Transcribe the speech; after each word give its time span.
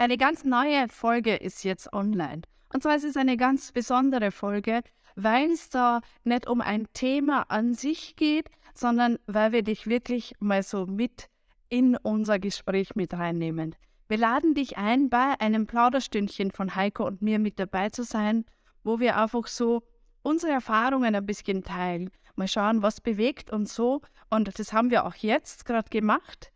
Eine 0.00 0.16
ganz 0.16 0.44
neue 0.44 0.88
Folge 0.88 1.36
ist 1.36 1.62
jetzt 1.62 1.92
online. 1.92 2.40
Und 2.72 2.82
zwar 2.82 2.96
ist 2.96 3.04
es 3.04 3.18
eine 3.18 3.36
ganz 3.36 3.70
besondere 3.70 4.30
Folge, 4.30 4.80
weil 5.14 5.50
es 5.50 5.68
da 5.68 6.00
nicht 6.24 6.46
um 6.46 6.62
ein 6.62 6.86
Thema 6.94 7.42
an 7.50 7.74
sich 7.74 8.16
geht, 8.16 8.48
sondern 8.72 9.18
weil 9.26 9.52
wir 9.52 9.62
dich 9.62 9.88
wirklich 9.88 10.32
mal 10.40 10.62
so 10.62 10.86
mit 10.86 11.28
in 11.68 11.98
unser 11.98 12.38
Gespräch 12.38 12.94
mit 12.94 13.12
reinnehmen. 13.12 13.76
Wir 14.08 14.16
laden 14.16 14.54
dich 14.54 14.78
ein, 14.78 15.10
bei 15.10 15.38
einem 15.38 15.66
Plauderstündchen 15.66 16.50
von 16.50 16.74
Heiko 16.74 17.06
und 17.06 17.20
mir 17.20 17.38
mit 17.38 17.58
dabei 17.58 17.90
zu 17.90 18.02
sein, 18.02 18.46
wo 18.82 19.00
wir 19.00 19.18
einfach 19.18 19.48
so 19.48 19.82
unsere 20.22 20.52
Erfahrungen 20.52 21.14
ein 21.14 21.26
bisschen 21.26 21.62
teilen. 21.62 22.10
Mal 22.36 22.48
schauen, 22.48 22.80
was 22.80 23.02
bewegt 23.02 23.52
uns 23.52 23.74
so. 23.74 24.00
Und 24.30 24.58
das 24.58 24.72
haben 24.72 24.90
wir 24.90 25.04
auch 25.04 25.16
jetzt 25.16 25.66
gerade 25.66 25.90
gemacht. 25.90 26.52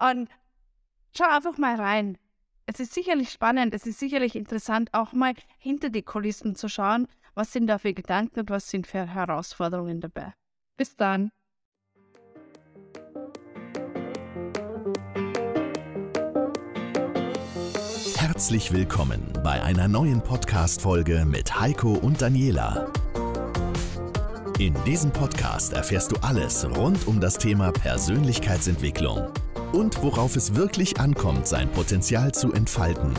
Und 0.00 0.28
schau 1.16 1.28
einfach 1.30 1.56
mal 1.56 1.76
rein. 1.76 2.18
Es 2.72 2.78
ist 2.78 2.94
sicherlich 2.94 3.30
spannend, 3.30 3.74
es 3.74 3.84
ist 3.84 3.98
sicherlich 3.98 4.36
interessant, 4.36 4.90
auch 4.92 5.12
mal 5.12 5.34
hinter 5.58 5.90
die 5.90 6.02
Kulissen 6.02 6.54
zu 6.54 6.68
schauen, 6.68 7.08
was 7.34 7.52
sind 7.52 7.66
da 7.66 7.78
für 7.78 7.92
Gedanken 7.92 8.38
und 8.38 8.50
was 8.50 8.70
sind 8.70 8.86
für 8.86 9.12
Herausforderungen 9.12 10.00
dabei. 10.00 10.34
Bis 10.76 10.94
dann. 10.94 11.32
Herzlich 18.16 18.72
willkommen 18.72 19.20
bei 19.42 19.60
einer 19.64 19.88
neuen 19.88 20.22
Podcast-Folge 20.22 21.24
mit 21.26 21.58
Heiko 21.58 21.94
und 21.94 22.22
Daniela. 22.22 22.92
In 24.60 24.76
diesem 24.84 25.10
Podcast 25.10 25.72
erfährst 25.72 26.12
du 26.12 26.16
alles 26.22 26.64
rund 26.76 27.08
um 27.08 27.18
das 27.18 27.36
Thema 27.36 27.72
Persönlichkeitsentwicklung 27.72 29.32
und 29.72 30.02
worauf 30.02 30.36
es 30.36 30.54
wirklich 30.54 30.98
ankommt, 30.98 31.46
sein 31.46 31.70
Potenzial 31.70 32.32
zu 32.32 32.52
entfalten. 32.52 33.14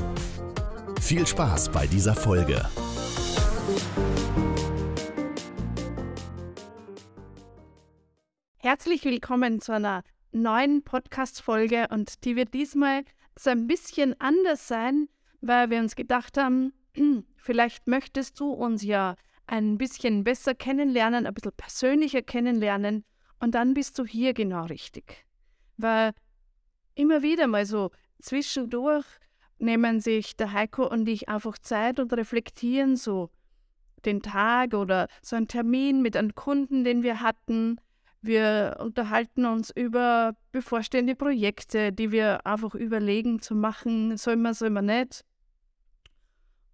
Viel 1.00 1.26
Spaß 1.26 1.72
bei 1.72 1.88
dieser 1.88 2.16
Folge. 2.16 2.68
Herzlich 8.58 9.04
willkommen 9.06 9.60
zu 9.60 9.72
einer 9.74 10.04
neuen 10.32 10.84
Podcast-Folge 10.84 11.88
und 11.90 12.24
die 12.26 12.36
wird 12.36 12.54
diesmal 12.54 13.04
so 13.38 13.50
ein 13.50 13.68
bisschen 13.68 14.20
anders 14.20 14.68
sein, 14.68 15.10
weil 15.42 15.70
wir 15.70 15.80
uns 15.80 15.96
gedacht 15.96 16.38
haben, 16.38 16.74
vielleicht 17.38 17.88
möchtest 17.88 18.40
du 18.40 18.52
uns 18.52 18.84
ja 18.84 19.16
ein 19.48 19.78
bisschen 19.78 20.24
besser 20.24 20.54
kennenlernen, 20.54 21.26
ein 21.26 21.34
bisschen 21.34 21.54
persönlicher 21.58 22.22
kennenlernen 22.22 23.04
und 23.40 23.56
dann 23.56 23.74
bist 23.74 23.98
du 23.98 24.06
hier 24.06 24.34
genau 24.34 24.66
richtig. 24.66 25.26
Weil 25.78 26.14
immer 27.02 27.22
wieder 27.22 27.48
mal 27.48 27.66
so 27.66 27.92
zwischendurch 28.22 29.06
nehmen 29.60 30.00
sich 30.00 30.36
der 30.36 30.54
Heiko 30.54 30.88
und 30.88 31.08
ich 31.08 31.30
einfach 31.30 31.58
Zeit 31.58 32.00
und 32.00 32.14
reflektieren 32.14 32.96
so 32.96 33.30
den 34.06 34.22
Tag 34.22 34.74
oder 34.74 35.08
so 35.22 35.36
einen 35.36 35.48
Termin 35.48 36.02
mit 36.02 36.18
einem 36.18 36.34
Kunden, 36.34 36.84
den 36.84 37.04
wir 37.04 37.22
hatten 37.22 37.80
wir 38.22 38.78
unterhalten 38.80 39.46
uns 39.46 39.72
über 39.72 40.36
bevorstehende 40.52 41.16
Projekte, 41.16 41.92
die 41.92 42.12
wir 42.12 42.46
einfach 42.46 42.76
überlegen 42.76 43.42
zu 43.42 43.56
machen, 43.56 44.16
soll 44.18 44.36
man, 44.36 44.54
soll 44.54 44.70
man 44.70 44.86
nicht. 44.86 45.26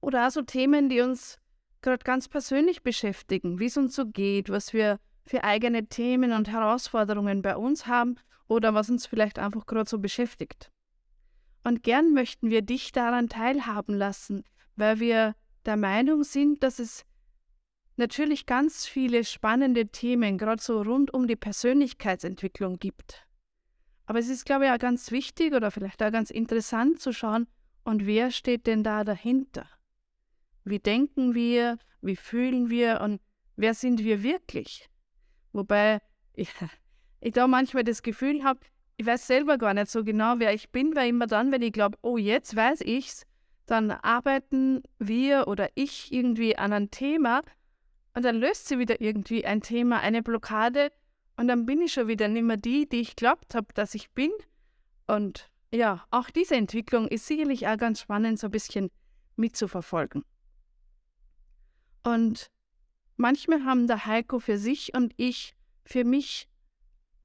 Oder 0.02 0.28
auch 0.28 0.31
so 0.31 0.42
Themen, 0.42 0.89
die 0.89 1.02
uns 1.02 1.39
gerade 1.81 2.03
ganz 2.03 2.28
persönlich 2.28 2.83
beschäftigen, 2.83 3.59
wie 3.59 3.66
es 3.67 3.78
uns 3.78 3.95
so 3.95 4.05
geht, 4.05 4.50
was 4.50 4.73
wir 4.73 5.00
für 5.25 5.44
eigene 5.44 5.88
Themen 5.88 6.33
und 6.33 6.50
Herausforderungen 6.50 7.42
bei 7.42 7.55
uns 7.55 7.88
haben 7.88 8.17
oder 8.48 8.73
was 8.73 8.90
uns 8.90 9.06
vielleicht 9.06 9.40
einfach 9.40 9.66
gerade 9.66 9.90
so 9.90 10.00
beschäftigt. 10.00 10.72
Und 11.64 11.84
gern 11.84 12.14
möchten 12.14 12.50
wir 12.50 12.62
dich 12.62 12.92
daran 12.92 13.30
teilhaben 13.30 13.95
lassen, 13.95 14.44
weil 14.76 15.00
wir 15.00 15.36
der 15.66 15.78
Meinung 15.78 16.23
sind, 16.23 16.64
dass 16.64 16.80
es 16.80 17.06
natürlich 17.98 18.45
ganz 18.45 18.86
viele 18.86 19.23
spannende 19.23 19.88
Themen, 19.88 20.38
gerade 20.38 20.62
so 20.62 20.82
rund 20.82 21.14
um 21.14 21.27
die 21.27 21.36
Persönlichkeitsentwicklung 21.36 22.80
gibt. 22.80 23.27
Aber 24.05 24.20
es 24.20 24.30
ist, 24.30 24.45
glaube 24.45 24.66
ich, 24.66 24.72
auch 24.72 24.80
ganz 24.80 25.11
wichtig 25.11 25.54
oder 25.54 25.72
vielleicht 25.72 26.02
auch 26.02 26.11
ganz 26.11 26.30
interessant 26.30 27.02
zu 27.02 27.11
schauen, 27.11 27.48
und 27.83 28.05
wer 28.05 28.32
steht 28.32 28.67
denn 28.67 28.83
da 28.83 29.05
dahinter? 29.05 29.66
Wie 30.66 30.80
denken 30.80 31.36
wir, 31.36 31.80
wie 32.02 32.17
fühlen 32.17 32.70
wir 32.70 32.99
und 32.99 33.22
wer 33.55 33.73
sind 33.73 34.04
wir 34.04 34.23
wirklich? 34.23 34.89
Wobei 35.54 36.02
ich, 36.33 36.49
ich 37.20 37.33
da 37.33 37.48
manchmal 37.48 37.83
das 37.83 38.04
Gefühl 38.04 38.44
habe, 38.44 38.60
ich 38.98 39.05
weiß 39.05 39.28
selber 39.28 39.58
gar 39.58 39.73
nicht 39.73 39.89
so 39.89 40.04
genau, 40.04 40.36
wer 40.38 40.54
ich 40.54 40.72
bin, 40.72 40.95
weil 40.95 41.10
immer 41.10 41.28
dann, 41.28 41.52
wenn 41.52 41.61
ich 41.61 41.73
glaube, 41.73 41.98
oh, 42.02 42.17
jetzt 42.17 42.55
weiß 42.55 42.82
ich's, 42.82 43.26
dann 43.67 43.92
arbeiten 43.92 44.82
wir 44.98 45.48
oder 45.48 45.70
ich 45.76 46.11
irgendwie 46.11 46.58
an 46.58 46.73
einem 46.73 46.89
Thema 46.89 47.42
und 48.16 48.23
dann 48.23 48.38
löst 48.38 48.67
sie 48.67 48.80
wieder 48.80 49.00
irgendwie 49.02 49.45
ein 49.45 49.61
Thema, 49.61 50.00
eine 50.00 50.23
Blockade 50.23 50.92
und 51.36 51.48
dann 51.48 51.66
bin 51.66 51.82
ich 51.82 51.94
schon 51.94 52.08
wieder 52.08 52.28
nicht 52.28 52.44
mehr 52.44 52.58
die, 52.58 52.89
die 52.89 53.02
ich 53.02 53.16
glaubt 53.16 53.54
habe, 53.54 53.67
dass 53.76 53.94
ich 53.94 54.10
bin. 54.11 54.32
Und 55.05 55.52
ja, 55.72 56.05
auch 56.10 56.32
diese 56.32 56.55
Entwicklung 56.55 57.08
ist 57.08 57.28
sicherlich 57.28 57.67
auch 57.67 57.78
ganz 57.78 58.02
spannend, 58.02 58.39
so 58.39 58.48
ein 58.48 58.52
bisschen 58.52 58.89
mitzuverfolgen. 59.36 60.26
Und 62.04 62.49
manchmal 63.17 63.66
haben 63.66 63.86
der 63.86 64.05
Heiko 64.05 64.39
für 64.39 64.58
sich 64.58 64.95
und 64.95 65.14
ich 65.17 65.55
für 65.86 66.04
mich 66.04 66.49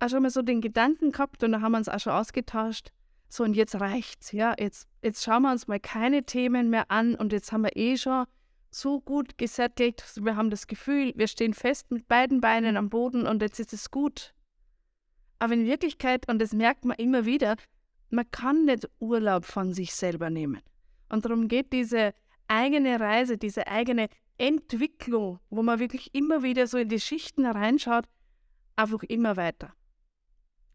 auch 0.02 0.08
schon 0.08 0.22
mal 0.22 0.30
so 0.30 0.42
den 0.42 0.60
Gedanken 0.60 1.12
gehabt 1.12 1.42
und 1.42 1.52
da 1.52 1.60
haben 1.60 1.72
wir 1.72 1.78
uns 1.78 1.88
auch 1.88 2.00
schon 2.00 2.12
ausgetauscht. 2.12 2.90
So, 3.28 3.44
und 3.44 3.54
jetzt 3.54 3.80
reicht's, 3.80 4.32
ja. 4.32 4.54
Jetzt, 4.58 4.88
jetzt 5.02 5.24
schauen 5.24 5.42
wir 5.42 5.52
uns 5.52 5.66
mal 5.66 5.80
keine 5.80 6.24
Themen 6.24 6.68
mehr 6.68 6.90
an 6.90 7.14
und 7.14 7.32
jetzt 7.32 7.52
haben 7.52 7.62
wir 7.62 7.76
eh 7.76 7.96
schon 7.96 8.26
so 8.70 9.00
gut 9.00 9.38
gesättelt. 9.38 10.04
Wir 10.20 10.36
haben 10.36 10.50
das 10.50 10.66
Gefühl, 10.66 11.12
wir 11.16 11.28
stehen 11.28 11.54
fest 11.54 11.90
mit 11.90 12.08
beiden 12.08 12.40
Beinen 12.40 12.76
am 12.76 12.90
Boden 12.90 13.26
und 13.26 13.40
jetzt 13.40 13.58
ist 13.60 13.72
es 13.72 13.90
gut. 13.90 14.34
Aber 15.38 15.54
in 15.54 15.66
Wirklichkeit, 15.66 16.28
und 16.28 16.40
das 16.40 16.52
merkt 16.52 16.84
man 16.84 16.96
immer 16.98 17.24
wieder, 17.24 17.56
man 18.10 18.30
kann 18.30 18.66
nicht 18.66 18.88
Urlaub 18.98 19.44
von 19.44 19.72
sich 19.72 19.94
selber 19.94 20.28
nehmen. 20.28 20.60
Und 21.08 21.24
darum 21.24 21.48
geht 21.48 21.72
diese 21.72 22.14
eigene 22.48 23.00
Reise, 23.00 23.38
diese 23.38 23.66
eigene 23.66 24.08
Entwicklung, 24.38 25.38
wo 25.50 25.62
man 25.62 25.78
wirklich 25.78 26.14
immer 26.14 26.42
wieder 26.42 26.66
so 26.66 26.78
in 26.78 26.88
die 26.88 27.00
Schichten 27.00 27.46
reinschaut, 27.46 28.04
einfach 28.76 29.02
immer 29.04 29.36
weiter. 29.36 29.72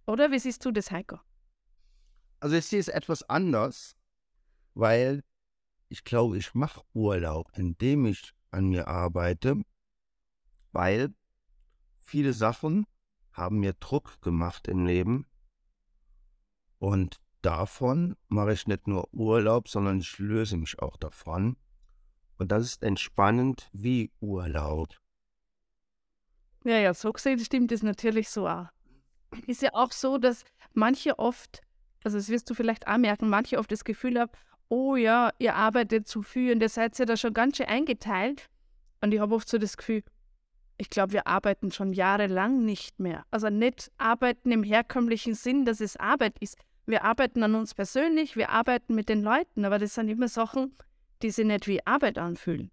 Oder 0.07 0.31
wie 0.31 0.40
siehst 0.40 0.63
du 0.66 0.72
das, 0.72 0.90
Heiko? 0.90 1.19
Also 2.40 2.56
ich 2.56 2.66
sehe 2.66 2.79
es 2.79 2.88
etwas 2.88 3.29
anders, 3.29 3.95
weil 4.73 5.23
ich 5.90 6.03
glaube, 6.03 6.38
ich 6.38 6.53
mache 6.53 6.81
Urlaub, 6.94 7.51
indem 7.56 8.06
ich 8.06 8.34
an 8.51 8.69
mir 8.69 8.88
arbeite, 8.88 9.62
weil 10.72 11.13
viele 12.00 12.34
Sachen 12.34 12.85
haben 13.34 13.59
mir 13.59 13.73
Druck 13.73 14.22
gemacht 14.22 14.67
im 14.67 14.85
Leben 14.85 15.25
und 16.79 17.19
davon 17.41 18.16
mache 18.28 18.53
ich 18.53 18.67
nicht 18.67 18.88
nur 18.88 19.13
Urlaub, 19.13 19.67
sondern 19.67 20.00
ich 20.00 20.17
löse 20.19 20.57
mich 20.57 20.79
auch 20.79 20.97
davon. 20.97 21.57
Und 22.38 22.51
das 22.51 22.63
ist 22.63 22.84
entspannend 22.84 23.69
wie 23.73 24.12
Urlaub. 24.19 24.90
Ja, 26.63 26.78
ja, 26.78 26.94
so 26.94 27.12
gesehen 27.12 27.40
stimmt 27.40 27.72
es 27.72 27.84
natürlich 27.84 28.29
so 28.29 28.47
auch. 28.47 28.67
Ist 29.45 29.61
ja 29.61 29.69
auch 29.73 29.91
so, 29.91 30.17
dass 30.17 30.43
manche 30.73 31.19
oft, 31.19 31.61
also 32.03 32.17
das 32.17 32.29
wirst 32.29 32.49
du 32.49 32.53
vielleicht 32.53 32.88
auch 32.88 32.97
merken, 32.97 33.29
manche 33.29 33.57
oft 33.57 33.71
das 33.71 33.83
Gefühl 33.83 34.19
haben, 34.19 34.31
oh 34.69 34.95
ja, 34.95 35.31
ihr 35.39 35.55
arbeitet 35.55 36.07
zu 36.07 36.21
viel 36.21 36.53
und 36.53 36.61
ihr 36.61 36.69
seid 36.69 36.97
ja 36.97 37.05
da 37.05 37.17
schon 37.17 37.33
ganz 37.33 37.57
schön 37.57 37.67
eingeteilt. 37.67 38.49
Und 39.01 39.13
ich 39.13 39.19
habe 39.19 39.35
oft 39.35 39.47
so 39.47 39.57
das 39.57 39.77
Gefühl, 39.77 40.03
ich 40.77 40.89
glaube, 40.89 41.13
wir 41.13 41.27
arbeiten 41.27 41.71
schon 41.71 41.93
jahrelang 41.93 42.63
nicht 42.63 42.99
mehr. 42.99 43.25
Also 43.31 43.49
nicht 43.49 43.91
arbeiten 43.97 44.51
im 44.51 44.63
herkömmlichen 44.63 45.33
Sinn, 45.33 45.66
dass 45.66 45.81
es 45.81 45.97
Arbeit 45.97 46.37
ist. 46.39 46.57
Wir 46.85 47.03
arbeiten 47.03 47.43
an 47.43 47.55
uns 47.55 47.73
persönlich, 47.73 48.35
wir 48.35 48.49
arbeiten 48.49 48.95
mit 48.95 49.09
den 49.09 49.21
Leuten, 49.21 49.66
aber 49.66 49.79
das 49.79 49.95
sind 49.95 50.07
immer 50.07 50.27
Sachen, 50.27 50.75
die 51.22 51.31
sich 51.31 51.46
nicht 51.46 51.67
wie 51.67 51.85
Arbeit 51.85 52.17
anfühlen. 52.17 52.72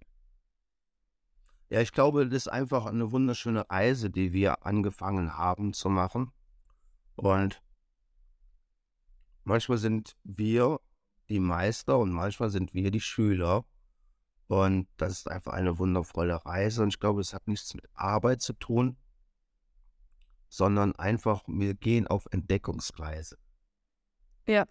Ja, 1.70 1.80
ich 1.80 1.92
glaube, 1.92 2.26
das 2.26 2.42
ist 2.42 2.48
einfach 2.48 2.86
eine 2.86 3.10
wunderschöne 3.10 3.68
Reise, 3.68 4.10
die 4.10 4.32
wir 4.32 4.64
angefangen 4.64 5.36
haben 5.36 5.72
zu 5.72 5.88
machen. 5.88 6.30
Und 7.16 7.62
manchmal 9.44 9.78
sind 9.78 10.16
wir 10.24 10.80
die 11.28 11.40
Meister 11.40 11.98
und 11.98 12.12
manchmal 12.12 12.50
sind 12.50 12.74
wir 12.74 12.90
die 12.90 13.00
Schüler. 13.00 13.64
Und 14.46 14.88
das 14.96 15.12
ist 15.12 15.30
einfach 15.30 15.52
eine 15.52 15.78
wundervolle 15.78 16.44
Reise. 16.44 16.82
Und 16.82 16.88
ich 16.88 17.00
glaube, 17.00 17.20
es 17.20 17.32
hat 17.32 17.48
nichts 17.48 17.74
mit 17.74 17.88
Arbeit 17.94 18.42
zu 18.42 18.52
tun, 18.52 18.96
sondern 20.48 20.94
einfach, 20.96 21.42
wir 21.46 21.74
gehen 21.74 22.06
auf 22.06 22.26
Entdeckungsreise. 22.30 23.38
Ja, 24.46 24.66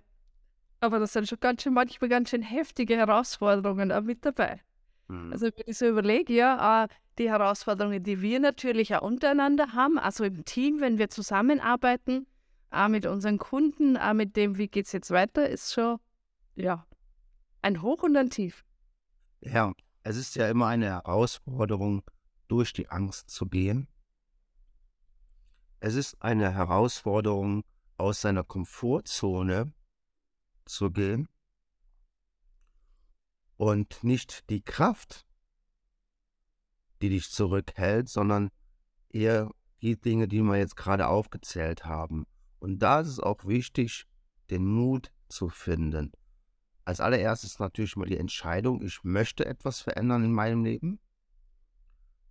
aber 0.80 1.00
das 1.00 1.13
sind 1.13 1.28
schon 1.28 1.39
ganz 1.39 1.63
schön, 1.63 1.74
manchmal 1.74 2.10
ganz 2.10 2.30
schön 2.30 2.44
heftige 2.44 2.96
Herausforderungen 2.96 3.92
auch 3.92 4.01
mit 4.01 4.25
dabei. 4.25 4.62
Mhm. 5.07 5.31
Also 5.31 5.48
wenn 5.48 5.63
ich 5.66 5.78
so 5.78 5.88
überlege, 5.88 6.34
ja, 6.34 6.88
die 7.18 7.30
Herausforderungen, 7.30 8.04
die 8.04 8.22
wir 8.22 8.39
natürlich 8.39 8.96
auch 8.96 9.01
untereinander 9.01 9.74
haben, 9.74 9.98
also 9.98 10.24
im 10.24 10.46
Team, 10.46 10.81
wenn 10.81 10.98
wir 10.98 11.10
zusammenarbeiten, 11.10 12.28
auch 12.74 12.90
mit 12.90 13.06
unseren 13.06 13.38
Kunden, 13.38 13.98
auch 13.98 14.14
mit 14.14 14.36
dem, 14.36 14.58
wie 14.58 14.68
geht 14.68 14.88
es 14.88 14.92
jetzt 14.92 15.12
weiter, 15.12 15.50
ist 15.50 15.74
schon 15.74 16.00
ja, 16.56 16.86
Ein 17.62 17.81
Hoch 17.81 18.04
und 18.04 18.16
ein 18.18 18.30
Tief. 18.30 18.66
Ja, 19.42 19.74
es 20.04 20.18
ist 20.18 20.36
ja 20.36 20.50
immer 20.50 20.68
eine 20.68 20.88
Herausforderung, 20.88 22.04
durch 22.48 22.74
die 22.74 22.90
Angst 22.90 23.30
zu 23.30 23.48
gehen. 23.48 23.88
Es 25.80 25.96
ist 25.96 26.22
eine 26.22 26.54
Herausforderung, 26.54 27.64
aus 27.98 28.22
seiner 28.22 28.44
Komfortzone 28.44 29.72
zu 30.66 30.92
gehen 30.92 31.28
und 33.58 34.04
nicht 34.04 34.50
die 34.50 34.62
Kraft, 34.62 35.25
die 37.02 37.10
dich 37.10 37.30
zurückhält, 37.31 38.10
sondern 38.10 38.50
eher 39.10 39.52
die 39.81 40.00
Dinge, 40.00 40.28
die 40.28 40.42
wir 40.42 40.58
jetzt 40.58 40.75
gerade 40.75 41.08
aufgezählt 41.08 41.86
haben. 41.86 42.25
Und 42.63 42.80
da 42.80 43.01
ist 43.01 43.10
es 43.10 43.19
auch 43.19 43.44
wichtig, 43.44 44.06
den 44.50 44.65
Mut 44.65 45.12
zu 45.27 45.50
finden. 45.50 46.13
Als 46.86 47.01
allererstes 47.01 47.60
natürlich 47.60 47.98
mal 47.98 48.07
die 48.07 48.18
Entscheidung, 48.18 48.81
ich 48.81 49.04
möchte 49.04 49.45
etwas 49.45 49.81
verändern 49.81 50.24
in 50.24 50.31
meinem 50.31 50.63
Leben. 50.63 51.01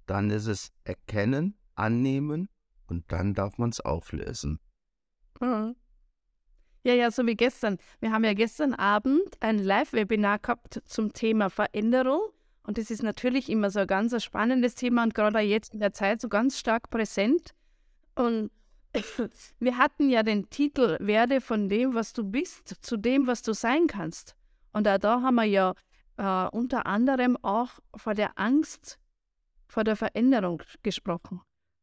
Dann 0.06 0.30
ist 0.30 0.46
es 0.46 0.72
erkennen, 0.84 1.58
annehmen 1.74 2.48
und 2.86 3.12
dann 3.12 3.34
darf 3.34 3.58
man 3.58 3.68
es 3.68 3.80
auflösen. 3.80 4.58
Mhm. 5.38 5.76
Ja, 6.82 6.94
ja, 6.94 7.10
so 7.10 7.26
wie 7.26 7.36
gestern. 7.36 7.76
Wir 8.00 8.12
haben 8.12 8.24
ja 8.24 8.32
gestern 8.32 8.72
Abend 8.72 9.36
ein 9.40 9.58
Live-Webinar 9.58 10.38
gehabt 10.38 10.80
zum 10.86 11.12
Thema 11.12 11.50
Veränderung. 11.50 12.22
Und 12.62 12.78
das 12.78 12.90
ist 12.90 13.02
natürlich 13.02 13.50
immer 13.50 13.68
so 13.68 13.80
ein 13.80 13.86
ganz 13.86 14.24
spannendes 14.24 14.76
Thema 14.76 15.02
und 15.02 15.14
gerade 15.14 15.40
jetzt 15.40 15.74
in 15.74 15.80
der 15.80 15.92
Zeit 15.92 16.22
so 16.22 16.30
ganz 16.30 16.58
stark 16.58 16.88
präsent. 16.88 17.54
Und 18.14 18.50
wir 19.58 19.78
hatten 19.78 20.10
ja 20.10 20.22
den 20.22 20.50
Titel 20.50 20.98
Werde 21.00 21.40
von 21.40 21.68
dem, 21.68 21.94
was 21.94 22.12
du 22.12 22.24
bist, 22.24 22.68
zu 22.84 22.96
dem, 22.96 23.26
was 23.26 23.42
du 23.42 23.54
sein 23.54 23.86
kannst. 23.86 24.36
Und 24.72 24.86
auch 24.88 24.98
da 24.98 25.22
haben 25.22 25.36
wir 25.36 25.44
ja 25.44 25.74
äh, 26.16 26.48
unter 26.48 26.86
anderem 26.86 27.36
auch 27.42 27.80
vor 27.96 28.14
der 28.14 28.38
Angst 28.38 28.98
vor 29.68 29.84
der 29.84 29.96
Veränderung 29.96 30.62
gesprochen. 30.82 31.40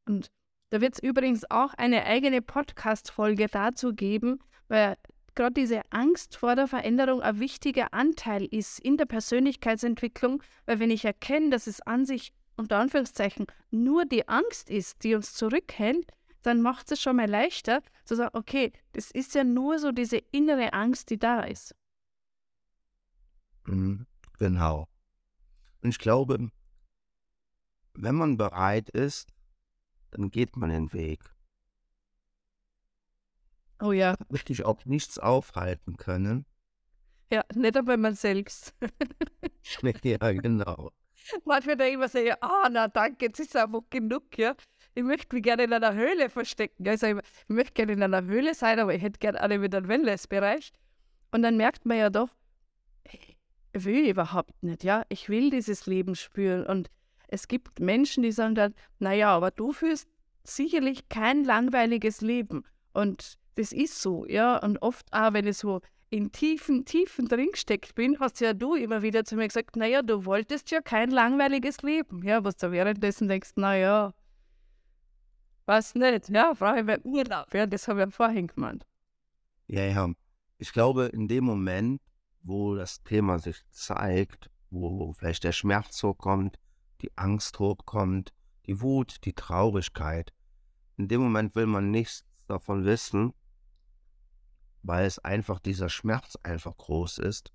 Und 0.07 0.29
da 0.69 0.81
wird 0.81 0.93
es 0.93 1.03
übrigens 1.03 1.49
auch 1.49 1.73
eine 1.73 2.05
eigene 2.05 2.43
Podcast-Folge 2.43 3.47
dazu 3.47 3.93
geben, 3.93 4.39
weil 4.67 4.95
gerade 5.33 5.53
diese 5.53 5.81
Angst 5.89 6.37
vor 6.37 6.55
der 6.55 6.67
Veränderung 6.67 7.21
ein 7.21 7.39
wichtiger 7.39 7.93
Anteil 7.93 8.45
ist 8.45 8.79
in 8.79 8.97
der 8.97 9.05
Persönlichkeitsentwicklung, 9.05 10.43
weil 10.65 10.79
wenn 10.79 10.91
ich 10.91 11.05
erkenne, 11.05 11.49
dass 11.49 11.65
es 11.65 11.81
an 11.81 12.05
sich 12.05 12.33
unter 12.57 12.77
Anführungszeichen 12.77 13.47
nur 13.71 14.05
die 14.05 14.27
Angst 14.27 14.69
ist, 14.69 15.03
die 15.03 15.15
uns 15.15 15.33
zurückhält, 15.33 16.11
dann 16.41 16.61
macht 16.61 16.91
es 16.91 17.01
schon 17.01 17.17
mal 17.17 17.29
leichter 17.29 17.81
zu 18.05 18.15
sagen, 18.15 18.37
okay, 18.37 18.71
das 18.93 19.11
ist 19.11 19.35
ja 19.35 19.43
nur 19.43 19.79
so 19.79 19.91
diese 19.91 20.17
innere 20.17 20.73
Angst, 20.73 21.09
die 21.09 21.19
da 21.19 21.41
ist. 21.41 21.75
Mhm, 23.65 24.05
genau. 24.37 24.87
Und 25.81 25.89
ich 25.89 25.99
glaube, 25.99 26.49
wenn 27.93 28.15
man 28.15 28.37
bereit 28.37 28.89
ist, 28.89 29.29
dann 30.11 30.31
geht 30.31 30.55
man 30.55 30.69
den 30.69 30.91
Weg. 30.93 31.19
Oh 33.81 33.91
ja. 33.91 34.15
Wird 34.29 34.49
dich 34.49 34.65
auch 34.65 34.83
nichts 34.85 35.19
aufhalten 35.19 35.97
können. 35.97 36.45
Ja, 37.31 37.43
nicht 37.53 37.77
einmal 37.77 37.97
man 37.97 38.15
selbst. 38.15 38.73
ja, 40.03 40.31
genau. 40.33 40.91
Manchmal 41.45 41.77
denke 41.77 41.91
ich 41.91 41.97
mir 41.97 42.09
so, 42.09 42.35
ah, 42.41 42.69
na 42.71 42.87
danke, 42.87 43.25
jetzt 43.25 43.39
ist 43.39 43.55
einfach 43.55 43.81
genug, 43.89 44.37
ja. 44.37 44.55
Ich 44.95 45.03
möchte 45.03 45.35
mich 45.35 45.43
gerne 45.43 45.63
in 45.63 45.73
einer 45.73 45.93
Höhle 45.93 46.29
verstecken. 46.29 46.87
Also 46.87 47.07
ich, 47.07 47.15
ich 47.17 47.49
möchte 47.49 47.73
gerne 47.73 47.93
in 47.93 48.03
einer 48.03 48.23
Höhle 48.23 48.53
sein, 48.53 48.79
aber 48.79 48.93
ich 48.93 49.01
hätte 49.01 49.19
gerne 49.19 49.39
alle 49.39 49.61
wieder 49.61 49.77
einen 49.77 49.87
Wellnessbereich. 49.87 50.71
Und 51.31 51.43
dann 51.43 51.57
merkt 51.57 51.85
man 51.85 51.97
ja 51.97 52.09
doch, 52.09 52.29
ich 53.03 53.37
will 53.73 54.09
überhaupt 54.09 54.63
nicht, 54.63 54.83
ja. 54.83 55.03
Ich 55.09 55.29
will 55.29 55.49
dieses 55.49 55.85
Leben 55.85 56.15
spüren. 56.15 56.65
Und 56.65 56.89
es 57.27 57.47
gibt 57.47 57.79
Menschen, 57.79 58.23
die 58.23 58.31
sagen 58.31 58.55
dann, 58.55 58.73
naja, 58.97 59.29
aber 59.29 59.51
du 59.51 59.71
führst 59.71 60.07
sicherlich 60.43 61.07
kein 61.09 61.43
langweiliges 61.43 62.21
Leben. 62.21 62.63
Und 62.93 63.37
das 63.55 63.71
ist 63.71 64.01
so, 64.01 64.25
ja. 64.25 64.57
Und 64.57 64.81
oft 64.81 65.05
auch, 65.11 65.33
wenn 65.33 65.47
ich 65.47 65.57
so 65.57 65.81
in 66.09 66.31
tiefen, 66.31 66.85
tiefen 66.85 67.27
drin 67.27 67.49
gesteckt 67.51 67.93
bin, 67.93 68.19
hast 68.19 68.41
ja 68.41 68.53
du 68.53 68.73
immer 68.73 69.03
wieder 69.03 69.23
zu 69.23 69.35
mir 69.35 69.47
gesagt, 69.47 69.75
naja, 69.75 70.01
du 70.01 70.25
wolltest 70.25 70.71
ja 70.71 70.81
kein 70.81 71.11
langweiliges 71.11 71.83
Leben. 71.83 72.23
Ja, 72.23 72.43
was 72.43 72.57
du 72.57 72.71
währenddessen 72.71 73.27
denkst, 73.27 73.51
naja, 73.55 74.13
was 75.69 75.93
nicht, 75.93 76.29
ja, 76.29 76.51
ich 76.51 76.83
mir 76.83 76.99
Urlaub. 77.05 77.53
Ja, 77.53 77.67
das 77.67 77.87
habe 77.87 78.03
ich 78.03 78.13
vorhin 78.13 78.47
gemeint. 78.47 78.87
Ja, 79.67 79.83
ja. 79.83 80.11
Ich 80.57 80.73
glaube, 80.73 81.05
in 81.05 81.27
dem 81.27 81.45
Moment, 81.45 82.01
wo 82.41 82.75
das 82.75 83.03
Thema 83.03 83.37
sich 83.37 83.57
zeigt, 83.69 84.49
wo 84.71 85.13
vielleicht 85.13 85.43
der 85.43 85.51
Schmerz 85.51 86.01
hochkommt, 86.01 86.59
die 87.01 87.15
Angst 87.17 87.59
hochkommt, 87.59 88.33
die 88.65 88.81
Wut, 88.81 89.23
die 89.25 89.33
Traurigkeit, 89.33 90.33
in 90.97 91.07
dem 91.07 91.21
Moment 91.21 91.55
will 91.55 91.67
man 91.67 91.91
nichts 91.91 92.25
davon 92.47 92.83
wissen, 92.83 93.33
weil 94.81 95.05
es 95.05 95.19
einfach 95.19 95.59
dieser 95.59 95.89
Schmerz 95.89 96.35
einfach 96.41 96.75
groß 96.75 97.19
ist. 97.19 97.53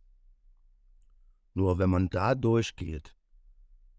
Nur 1.53 1.79
wenn 1.79 1.91
man 1.91 2.11
da 2.11 2.37
durchgeht, 2.37 3.17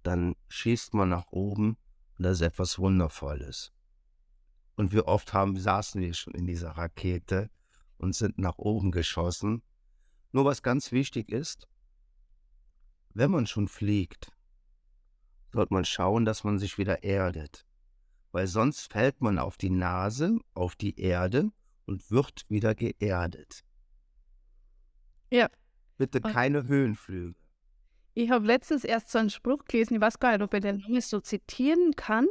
dann 0.04 0.36
schießt 0.48 0.94
man 0.94 1.10
nach 1.10 1.28
oben 1.32 1.78
und 2.18 2.24
das 2.24 2.38
ist 2.38 2.48
etwas 2.48 2.80
Wundervolles. 2.80 3.75
Und 4.75 4.92
wie 4.92 5.01
oft 5.01 5.33
haben, 5.33 5.57
saßen 5.57 6.01
wir 6.01 6.13
schon 6.13 6.33
in 6.33 6.45
dieser 6.45 6.72
Rakete 6.72 7.50
und 7.98 8.13
sind 8.13 8.38
nach 8.38 8.57
oben 8.57 8.92
geschossen. 8.92 9.62
Nur 10.31 10.45
was 10.45 10.62
ganz 10.62 10.92
wichtig 10.92 11.31
ist, 11.31 11.68
wenn 13.13 13.31
man 13.31 13.48
schon 13.48 13.69
fliegt, 13.69 14.31
sollte 15.54 15.74
man 15.74 15.86
schauen, 15.86 16.25
dass 16.25 16.44
man 16.44 16.60
sich 16.60 16.77
wieder 16.77 17.04
erdet. 17.04 17.66
Weil 18.33 18.48
sonst 18.48 18.92
fällt 18.92 19.22
man 19.22 19.39
auf 19.39 19.56
die 19.56 19.69
Nase, 19.69 20.39
auf 20.54 20.75
die 20.75 21.00
Erde 21.00 21.51
und 21.86 22.12
wird 22.12 22.44
wieder 22.50 22.75
geerdet. 22.75 23.63
Ja. 25.30 25.50
Bitte 25.98 26.19
keine 26.19 26.68
Höhenflüge. 26.68 27.39
Ich 28.13 28.30
habe 28.30 28.45
letztens 28.45 28.83
erst 28.83 29.10
so 29.10 29.19
einen 29.19 29.30
Spruch 29.30 29.63
gelesen, 29.66 29.95
ich 29.95 30.01
weiß 30.01 30.19
gar 30.19 30.31
nicht, 30.31 30.42
ob 30.42 30.54
ich 30.54 30.62
den 30.62 31.01
so 31.01 31.21
zitieren 31.21 31.95
kann. 31.95 32.28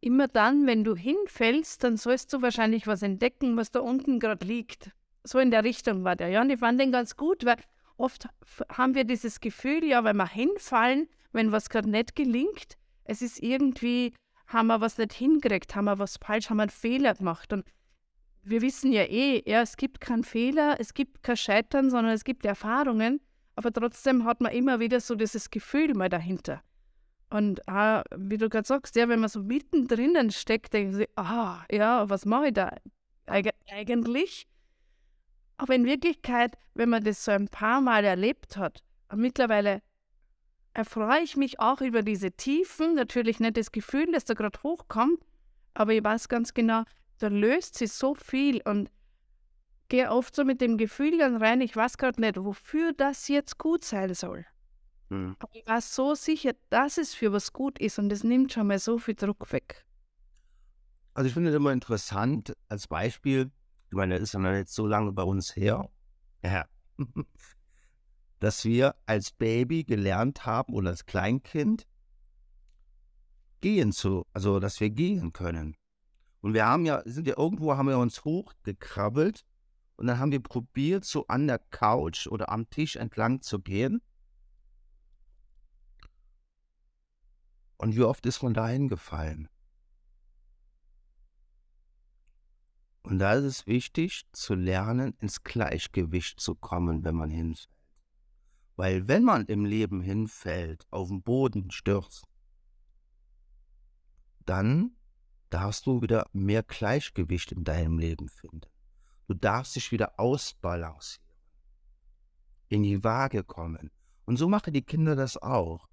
Immer 0.00 0.28
dann, 0.28 0.66
wenn 0.66 0.84
du 0.84 0.94
hinfällst, 0.94 1.82
dann 1.82 1.96
sollst 1.96 2.32
du 2.32 2.42
wahrscheinlich 2.42 2.86
was 2.86 3.02
entdecken, 3.02 3.56
was 3.56 3.70
da 3.70 3.80
unten 3.80 4.20
gerade 4.20 4.46
liegt. 4.46 4.92
So 5.24 5.38
in 5.38 5.50
der 5.50 5.64
Richtung 5.64 6.04
war 6.04 6.16
der. 6.16 6.28
Ja, 6.28 6.40
und 6.40 6.50
ich 6.50 6.60
fand 6.60 6.80
den 6.80 6.92
ganz 6.92 7.16
gut, 7.16 7.44
weil 7.44 7.56
oft 7.96 8.28
haben 8.72 8.94
wir 8.94 9.04
dieses 9.04 9.40
Gefühl, 9.40 9.84
ja, 9.84 10.04
wenn 10.04 10.16
wir 10.16 10.28
hinfallen, 10.28 11.08
wenn 11.32 11.52
was 11.52 11.68
gerade 11.68 11.90
nicht 11.90 12.14
gelingt, 12.14 12.78
es 13.04 13.22
ist 13.22 13.42
irgendwie 13.42 14.14
haben 14.48 14.68
wir 14.68 14.80
was 14.80 14.98
nicht 14.98 15.12
hingekriegt, 15.12 15.74
haben 15.74 15.84
wir 15.84 15.98
was 15.98 16.16
falsch, 16.16 16.48
haben 16.50 16.56
wir 16.56 16.62
einen 16.62 16.70
Fehler 16.70 17.14
gemacht. 17.14 17.52
Und 17.52 17.64
wir 18.42 18.62
wissen 18.62 18.92
ja 18.92 19.02
eh, 19.02 19.42
ja, 19.46 19.62
es 19.62 19.76
gibt 19.76 20.00
keinen 20.00 20.24
Fehler, 20.24 20.76
es 20.78 20.94
gibt 20.94 21.22
kein 21.22 21.36
Scheitern, 21.36 21.90
sondern 21.90 22.14
es 22.14 22.24
gibt 22.24 22.44
Erfahrungen, 22.46 23.20
aber 23.56 23.72
trotzdem 23.72 24.24
hat 24.24 24.40
man 24.40 24.52
immer 24.52 24.80
wieder 24.80 25.00
so 25.00 25.14
dieses 25.14 25.50
Gefühl 25.50 25.94
mal 25.94 26.08
dahinter. 26.08 26.62
Und 27.30 27.66
ah, 27.68 28.02
wie 28.16 28.38
du 28.38 28.48
gerade 28.48 28.66
sagst, 28.66 28.96
ja, 28.96 29.08
wenn 29.08 29.20
man 29.20 29.28
so 29.28 29.42
mittendrin 29.42 30.30
steckt, 30.30 30.72
denken 30.72 30.94
sie, 30.94 31.08
ah, 31.16 31.64
ja, 31.70 32.08
was 32.08 32.24
mache 32.24 32.48
ich 32.48 32.54
da 32.54 32.74
Eig 33.26 33.50
eigentlich? 33.70 34.48
Aber 35.58 35.74
in 35.74 35.84
Wirklichkeit, 35.84 36.56
wenn 36.74 36.88
man 36.88 37.04
das 37.04 37.24
so 37.24 37.32
ein 37.32 37.48
paar 37.48 37.80
Mal 37.80 38.04
erlebt 38.04 38.56
hat, 38.56 38.82
und 39.10 39.20
mittlerweile 39.20 39.82
erfreue 40.72 41.22
ich 41.22 41.36
mich 41.36 41.60
auch 41.60 41.80
über 41.80 42.02
diese 42.02 42.30
Tiefen, 42.30 42.94
natürlich 42.94 43.40
nicht 43.40 43.56
das 43.56 43.72
Gefühl, 43.72 44.10
das 44.12 44.24
da 44.24 44.34
gerade 44.34 44.62
hochkommt, 44.62 45.20
aber 45.74 45.92
ich 45.92 46.04
weiß 46.04 46.28
ganz 46.28 46.54
genau, 46.54 46.84
da 47.18 47.28
löst 47.28 47.76
sich 47.76 47.92
so 47.92 48.14
viel 48.14 48.62
und 48.64 48.90
gehe 49.88 50.10
oft 50.10 50.34
so 50.34 50.44
mit 50.44 50.60
dem 50.60 50.76
Gefühl 50.76 51.18
dann 51.18 51.36
rein, 51.36 51.60
ich 51.60 51.74
weiß 51.74 51.98
gerade 51.98 52.20
nicht, 52.20 52.36
wofür 52.36 52.92
das 52.92 53.28
jetzt 53.28 53.58
gut 53.58 53.84
sein 53.84 54.14
soll. 54.14 54.46
Mhm. 55.08 55.36
Aber 55.38 55.54
ich 55.54 55.66
war 55.66 55.80
so 55.80 56.14
sicher, 56.14 56.52
dass 56.70 56.98
es 56.98 57.14
für 57.14 57.32
was 57.32 57.52
gut 57.52 57.78
ist 57.78 57.98
und 57.98 58.12
es 58.12 58.24
nimmt 58.24 58.52
schon 58.52 58.66
mal 58.66 58.78
so 58.78 58.98
viel 58.98 59.14
Druck 59.14 59.52
weg. 59.52 59.84
Also 61.14 61.28
ich 61.28 61.34
finde 61.34 61.50
es 61.50 61.56
immer 61.56 61.72
interessant, 61.72 62.56
als 62.68 62.86
Beispiel, 62.86 63.50
ich 63.90 63.96
meine, 63.96 64.14
das 64.14 64.24
ist 64.24 64.34
ja 64.34 64.40
noch 64.40 64.52
nicht 64.52 64.68
so 64.68 64.86
lange 64.86 65.12
bei 65.12 65.22
uns 65.22 65.56
her, 65.56 65.90
ja, 66.42 66.66
dass 68.38 68.64
wir 68.64 68.94
als 69.06 69.32
Baby 69.32 69.84
gelernt 69.84 70.46
haben 70.46 70.74
oder 70.74 70.90
als 70.90 71.06
Kleinkind 71.06 71.86
gehen 73.60 73.92
zu, 73.92 74.26
also 74.32 74.60
dass 74.60 74.78
wir 74.80 74.90
gehen 74.90 75.32
können. 75.32 75.76
Und 76.40 76.54
wir 76.54 76.66
haben 76.66 76.86
ja, 76.86 77.02
sind 77.04 77.26
ja 77.26 77.36
irgendwo, 77.36 77.76
haben 77.76 77.88
wir 77.88 77.98
uns 77.98 78.24
hochgekrabbelt 78.24 79.44
und 79.96 80.06
dann 80.06 80.20
haben 80.20 80.30
wir 80.30 80.42
probiert, 80.42 81.04
so 81.04 81.26
an 81.26 81.48
der 81.48 81.58
Couch 81.58 82.28
oder 82.28 82.50
am 82.50 82.70
Tisch 82.70 82.94
entlang 82.94 83.40
zu 83.40 83.58
gehen. 83.58 84.00
Und 87.78 87.96
wie 87.96 88.02
oft 88.02 88.26
ist 88.26 88.42
man 88.42 88.54
da 88.54 88.68
hingefallen? 88.68 89.48
Und 93.02 93.20
da 93.20 93.32
ist 93.34 93.44
es 93.44 93.66
wichtig 93.66 94.26
zu 94.32 94.54
lernen, 94.54 95.14
ins 95.20 95.42
Gleichgewicht 95.42 96.40
zu 96.40 96.54
kommen, 96.54 97.04
wenn 97.04 97.14
man 97.14 97.30
hinfällt. 97.30 97.70
Weil 98.76 99.08
wenn 99.08 99.24
man 99.24 99.46
im 99.46 99.64
Leben 99.64 100.02
hinfällt, 100.02 100.86
auf 100.90 101.08
den 101.08 101.22
Boden 101.22 101.70
stürzt, 101.70 102.24
dann 104.44 104.92
darfst 105.50 105.86
du 105.86 106.02
wieder 106.02 106.28
mehr 106.32 106.62
Gleichgewicht 106.62 107.52
in 107.52 107.64
deinem 107.64 107.98
Leben 107.98 108.28
finden. 108.28 108.68
Du 109.26 109.34
darfst 109.34 109.74
dich 109.74 109.90
wieder 109.90 110.20
ausbalancieren, 110.20 111.26
in 112.68 112.82
die 112.82 113.02
Waage 113.02 113.42
kommen. 113.42 113.90
Und 114.26 114.36
so 114.36 114.48
machen 114.48 114.74
die 114.74 114.82
Kinder 114.82 115.16
das 115.16 115.36
auch. 115.36 115.88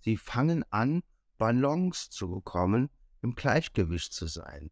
Sie 0.00 0.16
fangen 0.16 0.64
an, 0.70 1.02
Balance 1.38 2.10
zu 2.10 2.28
bekommen, 2.28 2.90
im 3.22 3.34
Gleichgewicht 3.34 4.12
zu 4.12 4.26
sein. 4.26 4.70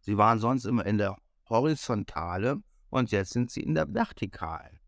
Sie 0.00 0.16
waren 0.16 0.38
sonst 0.38 0.64
immer 0.64 0.84
in 0.86 0.98
der 0.98 1.16
Horizontale 1.48 2.62
und 2.90 3.10
jetzt 3.10 3.32
sind 3.32 3.50
sie 3.50 3.60
in 3.60 3.74
der 3.74 3.92
Vertikalen. 3.92 4.80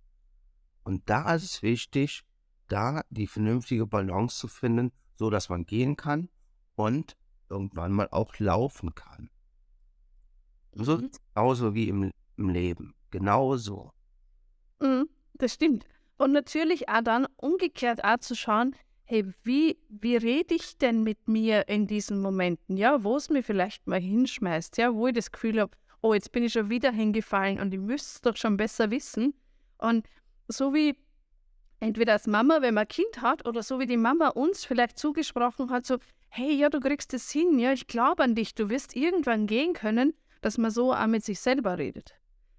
Und 0.85 1.09
da 1.09 1.35
ist 1.35 1.45
es 1.45 1.63
wichtig, 1.63 2.25
da 2.69 3.03
die 3.11 3.27
vernünftige 3.27 3.87
Balance 3.87 4.39
zu 4.39 4.49
finden, 4.49 4.93
so 5.17 5.31
dass 5.31 5.49
man 5.49 5.67
gehen 5.67 5.97
kann 5.97 6.29
und 6.77 7.17
irgendwann 7.51 7.93
mal 7.93 8.09
auch 8.11 8.39
laufen 8.39 8.95
kann. 8.95 9.31
So 10.73 10.99
mhm. 10.99 11.11
genauso 11.35 11.75
wie 11.75 11.89
im, 11.89 12.13
im 12.37 12.49
Leben. 12.49 12.95
Genauso. 13.11 13.93
Mhm, 14.81 15.09
das 15.35 15.55
stimmt. 15.55 15.85
Und 16.19 16.33
natürlich 16.33 16.89
auch 16.89 17.03
dann 17.03 17.27
umgekehrt 17.37 18.05
auch 18.05 18.19
zu 18.19 18.35
schauen, 18.35 18.75
hey, 19.09 19.25
wie, 19.43 19.79
wie 19.89 20.17
rede 20.17 20.55
ich 20.55 20.77
denn 20.77 21.03
mit 21.03 21.29
mir 21.29 21.67
in 21.69 21.87
diesen 21.87 22.21
Momenten? 22.21 22.77
Ja, 22.77 23.03
wo 23.03 23.17
es 23.17 23.31
mir 23.31 23.43
vielleicht 23.43 23.87
mal 23.87 24.01
hinschmeißt, 24.01 24.77
ja, 24.77 24.95
wo 24.95 25.07
ich 25.07 25.15
das 25.15 25.33
Gefühl 25.33 25.61
habe, 25.61 25.73
oh, 26.03 26.13
jetzt 26.13 26.31
bin 26.31 26.45
ich 26.45 26.53
schon 26.53 26.69
wieder 26.69 26.93
hingefallen 26.93 27.59
und 27.59 27.73
ich 27.73 27.81
müsste 27.81 28.17
es 28.17 28.21
doch 28.21 28.37
schon 28.37 28.59
besser 28.59 28.91
wissen. 28.91 29.33
Und 29.79 30.07
so 30.47 30.75
wie 30.75 30.95
entweder 31.81 32.13
als 32.13 32.27
Mama, 32.27 32.61
wenn 32.61 32.75
man 32.75 32.85
ein 32.85 32.89
Kind 32.89 33.23
hat, 33.23 33.47
oder 33.47 33.63
so 33.63 33.81
wie 33.81 33.87
die 33.87 33.97
Mama 33.97 34.29
uns 34.29 34.67
vielleicht 34.67 34.99
zugesprochen 34.99 35.71
hat, 35.71 35.87
so, 35.87 35.97
hey, 36.29 36.53
ja, 36.53 36.69
du 36.69 36.79
kriegst 36.79 37.15
es 37.15 37.31
hin, 37.31 37.59
ja, 37.59 37.73
ich 37.73 37.87
glaube 37.87 38.23
an 38.23 38.35
dich, 38.35 38.55
du 38.55 38.69
wirst 38.69 38.95
irgendwann 38.95 39.47
gehen 39.47 39.73
können, 39.73 40.13
dass 40.43 40.59
man 40.59 40.71
so 40.71 40.93
auch 40.93 41.07
mit 41.07 41.25
sich 41.25 41.41
selber 41.41 41.79
redet. 41.79 42.15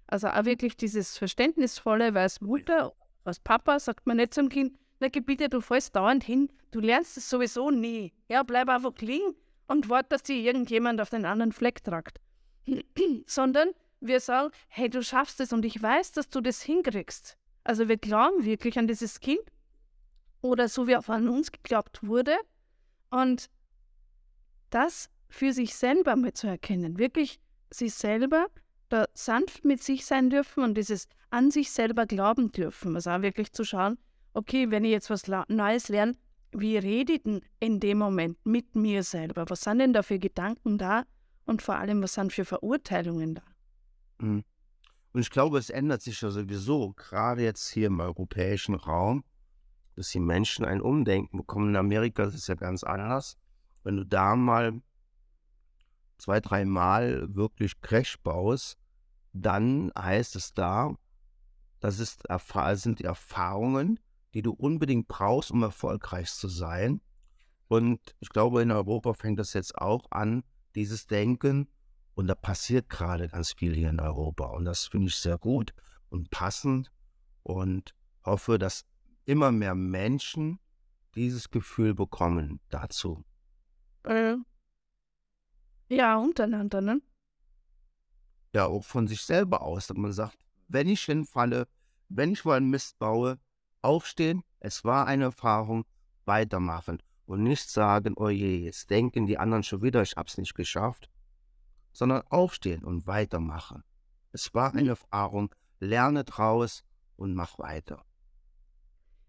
Also 0.08 0.26
auch 0.26 0.44
wirklich 0.44 0.76
dieses 0.76 1.16
Verständnisvolle, 1.16 2.12
weil 2.14 2.22
als 2.22 2.40
Mutter, 2.40 2.92
als 3.22 3.38
Papa 3.38 3.78
sagt 3.78 4.08
man 4.08 4.16
nicht 4.16 4.34
zum 4.34 4.48
Kind, 4.48 4.79
na 5.00 5.08
bitte, 5.08 5.48
du 5.48 5.60
fällst 5.60 5.96
dauernd 5.96 6.22
hin, 6.22 6.50
du 6.70 6.80
lernst 6.80 7.16
es 7.16 7.28
sowieso 7.28 7.70
nie. 7.70 8.12
Ja, 8.28 8.42
bleib 8.42 8.68
einfach 8.68 8.96
liegen 9.00 9.34
und 9.66 9.88
wart, 9.88 10.12
dass 10.12 10.22
dir 10.22 10.36
irgendjemand 10.36 11.00
auf 11.00 11.10
den 11.10 11.24
anderen 11.24 11.52
Fleck 11.52 11.82
tragt. 11.82 12.20
Sondern 13.26 13.70
wir 14.00 14.20
sagen, 14.20 14.52
hey, 14.68 14.88
du 14.88 15.02
schaffst 15.02 15.40
es 15.40 15.52
und 15.52 15.64
ich 15.64 15.82
weiß, 15.82 16.12
dass 16.12 16.28
du 16.28 16.40
das 16.40 16.62
hinkriegst. 16.62 17.36
Also 17.64 17.88
wir 17.88 17.96
glauben 17.96 18.44
wirklich 18.44 18.78
an 18.78 18.86
dieses 18.86 19.20
Kind 19.20 19.42
oder 20.42 20.68
so 20.68 20.86
wie 20.86 20.96
auch 20.96 21.08
an 21.08 21.28
uns 21.28 21.52
geglaubt 21.52 22.06
wurde. 22.06 22.36
Und 23.10 23.50
das 24.70 25.10
für 25.28 25.52
sich 25.52 25.74
selber 25.74 26.16
mal 26.16 26.32
zu 26.32 26.46
erkennen, 26.46 26.98
wirklich 26.98 27.40
sich 27.70 27.94
selber 27.94 28.48
da 28.88 29.06
sanft 29.14 29.64
mit 29.64 29.82
sich 29.82 30.04
sein 30.04 30.30
dürfen 30.30 30.64
und 30.64 30.74
dieses 30.74 31.06
an 31.30 31.50
sich 31.50 31.70
selber 31.70 32.06
glauben 32.06 32.50
dürfen. 32.50 32.96
Also 32.96 33.10
auch 33.10 33.22
wirklich 33.22 33.52
zu 33.52 33.64
schauen, 33.64 33.98
okay, 34.32 34.70
wenn 34.70 34.84
ich 34.84 34.90
jetzt 34.90 35.10
was 35.10 35.26
Neues 35.48 35.88
lerne, 35.88 36.14
wie 36.52 36.76
rede 36.76 37.14
ich 37.14 37.22
denn 37.22 37.42
in 37.60 37.80
dem 37.80 37.98
Moment 37.98 38.38
mit 38.44 38.74
mir 38.74 39.02
selber? 39.02 39.44
Was 39.48 39.62
sind 39.62 39.78
denn 39.78 39.92
da 39.92 40.02
für 40.02 40.18
Gedanken 40.18 40.78
da? 40.78 41.04
Und 41.46 41.62
vor 41.62 41.76
allem, 41.76 42.02
was 42.02 42.14
sind 42.14 42.32
für 42.32 42.44
Verurteilungen 42.44 43.36
da? 43.36 43.42
Mhm. 44.18 44.44
Und 45.12 45.20
ich 45.20 45.30
glaube, 45.30 45.58
es 45.58 45.70
ändert 45.70 46.02
sich 46.02 46.20
ja 46.20 46.30
sowieso, 46.30 46.92
gerade 46.92 47.42
jetzt 47.42 47.68
hier 47.70 47.88
im 47.88 47.98
europäischen 47.98 48.74
Raum, 48.74 49.24
dass 49.96 50.10
die 50.10 50.20
Menschen 50.20 50.64
ein 50.64 50.80
Umdenken 50.80 51.38
bekommen. 51.38 51.70
In 51.70 51.76
Amerika 51.76 52.24
ist 52.24 52.34
es 52.34 52.46
ja 52.46 52.54
ganz 52.54 52.84
anders. 52.84 53.36
Wenn 53.82 53.96
du 53.96 54.04
da 54.04 54.36
mal 54.36 54.80
zwei, 56.18 56.40
dreimal 56.40 57.34
wirklich 57.34 57.80
Crash 57.80 58.18
baust, 58.20 58.78
dann 59.32 59.90
heißt 59.98 60.36
es 60.36 60.54
da, 60.54 60.94
das 61.80 61.98
ist, 61.98 62.24
sind 62.74 62.98
die 63.00 63.04
Erfahrungen, 63.04 63.98
die 64.34 64.42
du 64.42 64.52
unbedingt 64.52 65.08
brauchst, 65.08 65.50
um 65.50 65.62
erfolgreich 65.62 66.32
zu 66.32 66.48
sein. 66.48 67.00
Und 67.68 68.00
ich 68.20 68.28
glaube, 68.28 68.62
in 68.62 68.70
Europa 68.70 69.12
fängt 69.14 69.38
das 69.38 69.52
jetzt 69.52 69.76
auch 69.78 70.10
an, 70.10 70.42
dieses 70.74 71.06
Denken. 71.06 71.68
Und 72.14 72.26
da 72.26 72.34
passiert 72.34 72.88
gerade 72.88 73.28
ganz 73.28 73.52
viel 73.52 73.74
hier 73.74 73.90
in 73.90 74.00
Europa. 74.00 74.46
Und 74.46 74.64
das 74.64 74.86
finde 74.86 75.08
ich 75.08 75.16
sehr 75.16 75.38
gut 75.38 75.72
und 76.08 76.30
passend. 76.30 76.90
Und 77.42 77.94
hoffe, 78.24 78.58
dass 78.58 78.84
immer 79.24 79.52
mehr 79.52 79.74
Menschen 79.74 80.58
dieses 81.14 81.50
Gefühl 81.50 81.94
bekommen 81.94 82.60
dazu. 82.68 83.24
Äh, 84.04 84.36
ja, 85.88 86.16
untereinander, 86.16 86.80
ne? 86.80 87.00
Ja, 88.54 88.66
auch 88.66 88.84
von 88.84 89.06
sich 89.08 89.22
selber 89.22 89.62
aus, 89.62 89.86
dass 89.86 89.96
man 89.96 90.12
sagt, 90.12 90.38
wenn 90.68 90.88
ich 90.88 91.02
hinfalle, 91.02 91.66
wenn 92.08 92.32
ich 92.32 92.44
mal 92.44 92.56
einen 92.56 92.70
Mist 92.70 92.98
baue, 92.98 93.38
aufstehen, 93.82 94.42
es 94.60 94.84
war 94.84 95.06
eine 95.06 95.24
Erfahrung, 95.24 95.84
weitermachen 96.24 97.02
und 97.26 97.42
nicht 97.42 97.68
sagen, 97.68 98.14
oh 98.16 98.28
je, 98.28 98.64
jetzt 98.64 98.90
denken 98.90 99.26
die 99.26 99.38
anderen 99.38 99.62
schon 99.62 99.82
wieder, 99.82 100.02
ich 100.02 100.16
hab's 100.16 100.38
nicht 100.38 100.54
geschafft, 100.54 101.10
sondern 101.92 102.22
aufstehen 102.28 102.84
und 102.84 103.06
weitermachen. 103.06 103.82
Es 104.32 104.54
war 104.54 104.74
eine 104.74 104.90
Erfahrung, 104.90 105.52
lerne 105.80 106.24
draus 106.24 106.84
und 107.16 107.34
mach 107.34 107.58
weiter. 107.58 108.04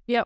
Ja, 0.06 0.26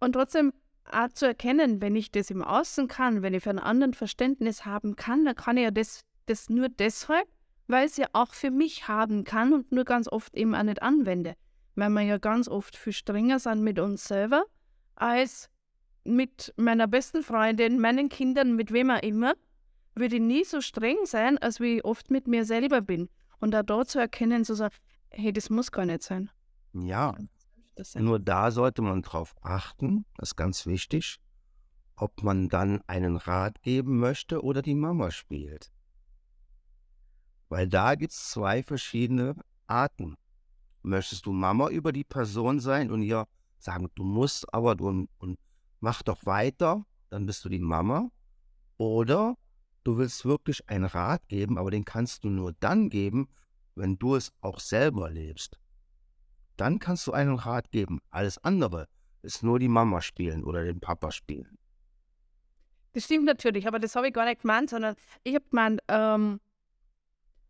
und 0.00 0.12
trotzdem 0.12 0.52
auch 0.90 1.08
zu 1.08 1.26
erkennen, 1.26 1.80
wenn 1.80 1.96
ich 1.96 2.10
das 2.10 2.30
im 2.30 2.42
Außen 2.42 2.88
kann, 2.88 3.22
wenn 3.22 3.34
ich 3.34 3.42
für 3.42 3.50
einen 3.50 3.58
anderen 3.58 3.94
Verständnis 3.94 4.64
haben 4.64 4.96
kann, 4.96 5.24
dann 5.24 5.34
kann 5.34 5.56
ich 5.56 5.64
ja 5.64 5.70
das, 5.70 6.00
das 6.26 6.48
nur 6.48 6.68
deshalb, 6.68 7.28
weil 7.66 7.86
ich 7.86 7.92
es 7.92 7.96
ja 7.98 8.06
auch 8.12 8.34
für 8.34 8.50
mich 8.50 8.88
haben 8.88 9.24
kann 9.24 9.52
und 9.52 9.72
nur 9.72 9.84
ganz 9.84 10.08
oft 10.08 10.34
eben 10.34 10.54
auch 10.54 10.62
nicht 10.62 10.82
anwende 10.82 11.34
weil 11.74 11.90
wir 11.90 12.02
ja 12.02 12.18
ganz 12.18 12.48
oft 12.48 12.76
viel 12.76 12.92
strenger 12.92 13.38
sind 13.38 13.62
mit 13.62 13.78
uns 13.78 14.04
selber 14.04 14.44
als 14.96 15.50
mit 16.04 16.52
meiner 16.56 16.86
besten 16.86 17.22
Freundin, 17.22 17.80
meinen 17.80 18.08
Kindern, 18.08 18.54
mit 18.54 18.72
wem 18.72 18.90
auch 18.90 19.02
immer, 19.02 19.34
würde 19.94 20.16
ich 20.16 20.22
nie 20.22 20.44
so 20.44 20.60
streng 20.60 20.98
sein, 21.04 21.38
als 21.38 21.60
wie 21.60 21.78
ich 21.78 21.84
oft 21.84 22.10
mit 22.10 22.26
mir 22.26 22.44
selber 22.44 22.80
bin. 22.80 23.08
Und 23.40 23.54
auch 23.54 23.62
da 23.62 23.84
zu 23.84 23.98
erkennen, 23.98 24.44
zu 24.44 24.54
sagen, 24.54 24.74
hey, 25.10 25.32
das 25.32 25.50
muss 25.50 25.72
gar 25.72 25.86
nicht 25.86 26.02
sein. 26.02 26.30
Ja, 26.72 27.14
nur 27.96 28.18
da 28.18 28.50
sollte 28.50 28.82
man 28.82 29.02
drauf 29.02 29.34
achten, 29.42 30.04
das 30.16 30.30
ist 30.30 30.36
ganz 30.36 30.66
wichtig, 30.66 31.18
ob 31.96 32.22
man 32.22 32.48
dann 32.48 32.82
einen 32.86 33.16
Rat 33.16 33.62
geben 33.62 33.98
möchte 33.98 34.42
oder 34.42 34.62
die 34.62 34.74
Mama 34.74 35.10
spielt. 35.10 35.70
Weil 37.48 37.68
da 37.68 37.94
gibt 37.94 38.12
es 38.12 38.30
zwei 38.30 38.62
verschiedene 38.62 39.36
Arten. 39.66 40.16
Möchtest 40.84 41.24
du 41.24 41.32
Mama 41.32 41.70
über 41.70 41.92
die 41.92 42.04
Person 42.04 42.60
sein 42.60 42.90
und 42.90 43.02
ihr 43.02 43.26
sagen, 43.58 43.88
du 43.94 44.04
musst 44.04 44.52
aber 44.52 44.78
und, 44.80 45.08
und 45.16 45.38
mach 45.80 46.02
doch 46.02 46.26
weiter, 46.26 46.84
dann 47.08 47.24
bist 47.24 47.42
du 47.44 47.48
die 47.48 47.58
Mama. 47.58 48.10
Oder 48.76 49.36
du 49.82 49.96
willst 49.96 50.26
wirklich 50.26 50.68
einen 50.68 50.84
Rat 50.84 51.26
geben, 51.28 51.56
aber 51.56 51.70
den 51.70 51.86
kannst 51.86 52.24
du 52.24 52.28
nur 52.28 52.52
dann 52.60 52.90
geben, 52.90 53.28
wenn 53.74 53.98
du 53.98 54.14
es 54.14 54.30
auch 54.42 54.60
selber 54.60 55.10
lebst. 55.10 55.58
Dann 56.58 56.78
kannst 56.78 57.06
du 57.06 57.12
einen 57.12 57.36
Rat 57.36 57.70
geben. 57.70 58.00
Alles 58.10 58.36
andere 58.44 58.86
ist 59.22 59.42
nur 59.42 59.58
die 59.58 59.68
Mama 59.68 60.02
spielen 60.02 60.44
oder 60.44 60.64
den 60.64 60.80
Papa 60.80 61.10
spielen. 61.10 61.56
Das 62.92 63.04
stimmt 63.04 63.24
natürlich, 63.24 63.66
aber 63.66 63.78
das 63.78 63.96
habe 63.96 64.08
ich 64.08 64.14
gar 64.14 64.26
nicht 64.26 64.42
gemeint, 64.42 64.68
sondern 64.68 64.96
ich 65.24 65.34
habe 65.34 65.46
gemeint, 65.48 65.80
ähm, 65.88 66.40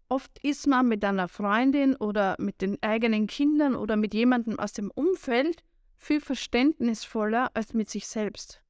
Oft 0.09 0.39
ist 0.43 0.67
man 0.67 0.89
mit 0.89 1.05
einer 1.05 1.29
Freundin 1.29 1.97
oder 1.97 2.37
mit 2.39 2.61
den 2.61 2.83
eigenen 2.83 3.27
Kindern 3.27 3.75
oder 3.75 3.97
mit 3.97 4.15
jemandem 4.15 4.59
aus 4.59 4.73
dem 4.73 4.91
Umfeld 4.91 5.63
viel 5.97 6.21
verständnisvoller 6.21 7.51
als 7.55 7.73
mit 7.73 7.89
sich 7.89 8.07
selbst. 8.07 8.61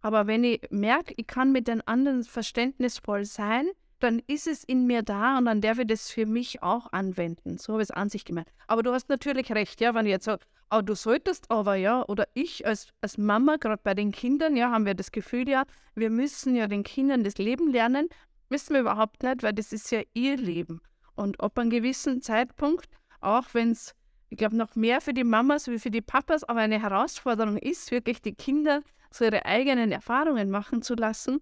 Aber 0.00 0.26
wenn 0.26 0.44
ich 0.44 0.60
merke, 0.70 1.14
ich 1.16 1.26
kann 1.26 1.50
mit 1.50 1.66
den 1.66 1.80
anderen 1.86 2.24
verständnisvoll 2.24 3.24
sein, 3.24 3.66
dann 4.00 4.20
ist 4.26 4.46
es 4.46 4.62
in 4.62 4.86
mir 4.86 5.02
da 5.02 5.38
und 5.38 5.46
dann 5.46 5.60
darf 5.60 5.78
ich 5.78 5.86
das 5.86 6.10
für 6.10 6.26
mich 6.26 6.62
auch 6.62 6.92
anwenden. 6.92 7.58
So 7.58 7.72
habe 7.72 7.82
ich 7.82 7.88
es 7.88 7.90
an 7.90 8.10
sich 8.10 8.24
gemeint. 8.24 8.48
Aber 8.66 8.82
du 8.82 8.92
hast 8.92 9.08
natürlich 9.08 9.50
recht, 9.52 9.80
ja, 9.80 9.94
wenn 9.94 10.04
ich 10.04 10.10
jetzt 10.10 10.26
sage, 10.26 10.44
oh, 10.70 10.82
du 10.82 10.94
solltest 10.94 11.50
aber 11.50 11.76
ja, 11.76 12.04
oder 12.06 12.26
ich 12.34 12.66
als, 12.66 12.88
als 13.00 13.18
Mama, 13.18 13.56
gerade 13.56 13.80
bei 13.82 13.94
den 13.94 14.12
Kindern, 14.12 14.56
ja, 14.56 14.70
haben 14.70 14.84
wir 14.86 14.94
das 14.94 15.10
Gefühl, 15.10 15.48
ja, 15.48 15.64
wir 15.94 16.10
müssen 16.10 16.54
ja 16.54 16.66
den 16.66 16.82
Kindern 16.82 17.24
das 17.24 17.38
Leben 17.38 17.70
lernen. 17.70 18.08
Müssen 18.48 18.74
wir 18.74 18.80
überhaupt 18.80 19.22
nicht, 19.22 19.42
weil 19.42 19.52
das 19.52 19.72
ist 19.72 19.90
ja 19.90 20.02
ihr 20.12 20.36
Leben. 20.36 20.80
Und 21.14 21.40
ab 21.40 21.58
einem 21.58 21.70
gewissen 21.70 22.22
Zeitpunkt, 22.22 22.88
auch 23.20 23.46
wenn 23.52 23.70
es, 23.70 23.94
ich 24.28 24.38
glaube, 24.38 24.56
noch 24.56 24.74
mehr 24.74 25.00
für 25.00 25.14
die 25.14 25.24
Mamas 25.24 25.68
wie 25.68 25.78
für 25.78 25.90
die 25.90 26.02
Papas, 26.02 26.44
aber 26.44 26.60
eine 26.60 26.80
Herausforderung 26.80 27.56
ist, 27.56 27.90
wirklich 27.90 28.20
die 28.20 28.34
Kinder 28.34 28.82
so 29.10 29.24
ihre 29.24 29.44
eigenen 29.44 29.92
Erfahrungen 29.92 30.50
machen 30.50 30.82
zu 30.82 30.94
lassen, 30.94 31.40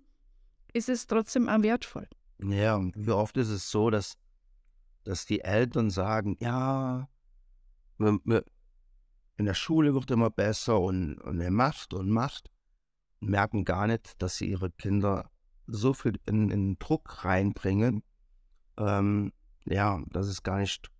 ist 0.72 0.88
es 0.88 1.06
trotzdem 1.06 1.48
auch 1.48 1.62
wertvoll. 1.62 2.08
Ja, 2.42 2.76
und 2.76 2.94
wie 2.96 3.10
oft 3.10 3.36
ist 3.36 3.48
es 3.48 3.70
so, 3.70 3.88
dass 3.88 4.16
dass 5.04 5.26
die 5.26 5.40
Eltern 5.40 5.90
sagen, 5.90 6.36
ja, 6.40 7.08
wir, 7.98 8.18
wir, 8.24 8.44
in 9.36 9.46
der 9.46 9.54
Schule 9.54 9.94
wird 9.94 10.10
immer 10.10 10.30
besser 10.30 10.80
und, 10.80 11.18
und 11.18 11.40
er 11.40 11.50
macht 11.50 11.94
und 11.94 12.10
macht, 12.10 12.50
merken 13.20 13.64
gar 13.64 13.86
nicht, 13.86 14.20
dass 14.22 14.36
sie 14.36 14.46
ihre 14.46 14.70
Kinder 14.70 15.30
so 15.66 15.94
viel 15.94 16.18
in, 16.26 16.50
in 16.50 16.78
Druck 16.78 17.24
reinbringen, 17.24 18.02
ähm, 18.76 19.32
ja, 19.64 20.02
dass 20.08 20.26
es 20.26 20.42
gar 20.42 20.58
nicht, 20.58 20.90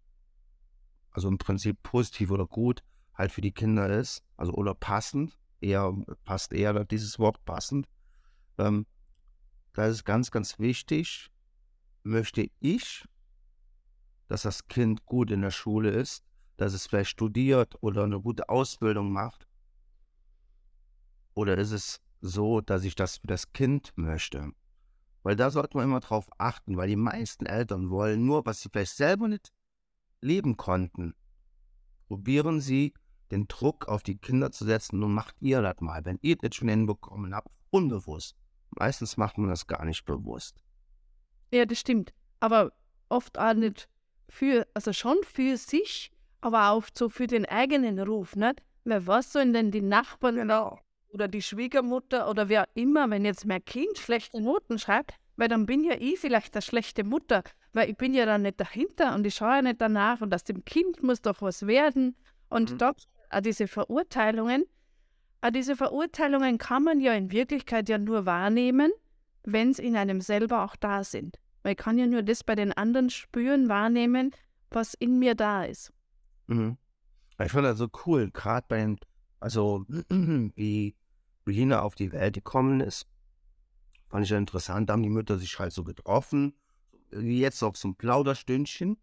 also 1.11 1.29
im 1.29 1.39
Prinzip 1.39 1.83
positiv 1.83 2.31
oder 2.31 2.47
gut 2.47 2.83
halt 3.15 3.33
für 3.33 3.41
die 3.41 3.53
Kinder 3.53 3.89
ist, 3.89 4.23
also 4.37 4.53
oder 4.55 4.75
passend, 4.75 5.39
eher 5.61 5.95
passt 6.25 6.53
eher 6.53 6.85
dieses 6.85 7.19
Wort 7.19 7.45
passend. 7.45 7.87
Ähm, 8.59 8.87
da 9.73 9.87
ist 9.87 10.05
ganz, 10.05 10.31
ganz 10.31 10.59
wichtig, 10.59 11.31
möchte 12.03 12.49
ich, 12.61 13.05
dass 14.29 14.43
das 14.43 14.69
Kind 14.69 15.07
gut 15.07 15.31
in 15.31 15.43
der 15.43 15.51
Schule 15.51 15.91
ist, 15.91 16.25
dass 16.57 16.75
es 16.75 16.87
vielleicht 16.87 17.11
studiert 17.11 17.75
oder 17.81 18.05
eine 18.05 18.21
gute 18.21 18.49
Ausbildung 18.49 19.13
macht? 19.13 19.47
Oder 21.35 21.57
ist 21.59 21.73
es 21.73 22.01
so, 22.23 22.61
dass 22.61 22.85
ich 22.85 22.95
das 22.95 23.19
für 23.19 23.27
das 23.27 23.53
Kind 23.53 23.93
möchte? 23.97 24.53
Weil 25.23 25.37
da 25.37 25.51
sollte 25.51 25.77
man 25.77 25.85
immer 25.85 26.01
drauf 26.01 26.29
achten, 26.39 26.77
weil 26.77 26.89
die 26.89 26.97
meisten 26.97 27.47
Eltern 27.47 27.91
wollen 27.91 28.25
nur, 28.25 28.47
was 28.47 28.61
sie 28.61 28.71
vielleicht 28.71 28.97
selber 28.97 29.29
nicht 29.29 29.53
leben 30.21 30.57
konnten. 30.57 31.15
Probieren 32.09 32.61
sie, 32.61 32.95
den 33.31 33.49
Druck 33.49 33.89
auf 33.89 34.03
die 34.03 34.19
Kinder 34.19 34.51
zu 34.51 34.65
setzen, 34.65 34.99
nun 34.99 35.15
macht 35.15 35.37
ihr 35.41 35.63
das 35.63 35.81
mal, 35.81 36.05
wenn 36.05 36.19
ihr 36.23 36.37
das 36.37 36.55
schon 36.55 36.69
hinbekommen 36.69 37.35
habt, 37.35 37.49
unbewusst. 37.71 38.37
Meistens 38.71 39.17
macht 39.17 39.39
man 39.39 39.51
das 39.51 39.67
gar 39.67 39.85
nicht 39.85 40.05
bewusst. 40.05 40.63
Ja, 41.53 41.67
das 41.67 41.79
stimmt. 41.79 42.13
Aber 42.41 42.73
oft 43.09 43.39
auch 43.39 43.55
nicht 43.55 43.89
für, 44.29 44.67
also 44.75 44.93
schon 44.93 45.19
für 45.25 45.57
sich, 45.57 46.11
aber 46.41 46.71
auch 46.71 46.85
so 46.95 47.09
für 47.09 47.27
den 47.27 47.47
eigenen 47.47 47.99
Ruf, 47.99 48.37
nicht? 48.37 48.63
Weil 48.85 49.07
was 49.07 49.33
sollen 49.33 49.53
denn 49.53 49.71
die 49.71 49.83
Nachbarn 49.83 50.37
genau. 50.37 50.81
Oder 51.13 51.29
die 51.29 51.43
Schwiegermutter 51.43 52.29
oder 52.29 52.49
wer 52.49 52.69
immer, 52.75 53.09
wenn 53.11 53.25
jetzt 53.25 53.47
mein 53.47 53.65
Kind 53.65 53.99
schlechte 53.99 54.41
Noten 54.41 54.79
schreibt, 54.79 55.15
weil 55.37 55.49
dann 55.49 55.67
bin 55.67 55.85
ja 55.85 55.95
ich 55.99 56.19
vielleicht 56.19 56.55
eine 56.55 56.63
schlechte 56.63 57.05
Mutter, 57.05 57.43
weil 57.73 57.91
ich 57.91 57.97
bin 57.97 58.15
ja 58.15 58.27
dann 58.27 58.43
nicht 58.43 58.61
dahinter 58.61 59.15
und 59.15 59.27
ich 59.27 59.35
schaue 59.35 59.57
ja 59.57 59.63
nicht 59.63 59.81
danach 59.81 60.21
und 60.21 60.35
aus 60.35 60.45
dem 60.45 60.65
Kind 60.65 61.03
muss 61.03 61.23
doch 61.23 61.43
was 61.43 61.67
werden. 61.67 62.17
Und 62.49 62.73
mhm. 62.73 62.79
da 62.79 62.93
auch 63.31 63.41
diese 63.41 63.67
Verurteilungen, 63.69 64.65
auch 65.41 65.51
diese 65.51 65.77
Verurteilungen 65.77 66.59
kann 66.59 66.85
man 66.85 67.01
ja 67.01 67.13
in 67.15 67.31
Wirklichkeit 67.31 67.89
ja 67.89 67.99
nur 67.99 68.27
wahrnehmen, 68.27 68.93
wenn 69.45 69.71
es 69.71 69.79
in 69.79 69.97
einem 69.97 70.21
selber 70.21 70.65
auch 70.65 70.77
da 70.77 71.05
sind. 71.05 71.39
Weil 71.63 71.73
ich 71.73 71.79
kann 71.79 71.99
ja 71.99 72.07
nur 72.07 72.23
das 72.23 72.45
bei 72.45 72.55
den 72.55 72.73
anderen 72.73 73.11
spüren, 73.11 73.69
wahrnehmen, 73.69 74.33
was 74.71 74.95
in 74.95 75.19
mir 75.19 75.35
da 75.35 75.65
ist. 75.65 75.93
Mhm. 76.47 76.77
Ich 77.43 77.51
fand 77.51 77.65
das 77.65 77.79
so 77.79 77.89
cool, 78.07 78.31
gerade 78.31 78.67
bei 78.69 78.79
den, 78.79 78.99
also 79.41 79.85
wie 80.09 80.95
Regina 81.47 81.83
auf 81.83 81.95
die 81.95 82.13
Welt 82.13 82.35
gekommen 82.35 82.81
ist, 82.81 83.07
fand 84.09 84.25
ich 84.25 84.31
ja 84.31 84.39
interessant. 84.39 84.89
Da 84.89 84.95
haben 84.95 85.03
die 85.03 85.09
Mütter 85.09 85.39
sich 85.39 85.59
halt 85.59 85.73
so 85.73 85.85
getroffen, 85.85 86.55
wie 87.11 87.41
jetzt 87.41 87.63
auf 87.63 87.77
so 87.77 87.89
ein 87.89 87.97
Plauderstündchen. 87.97 88.97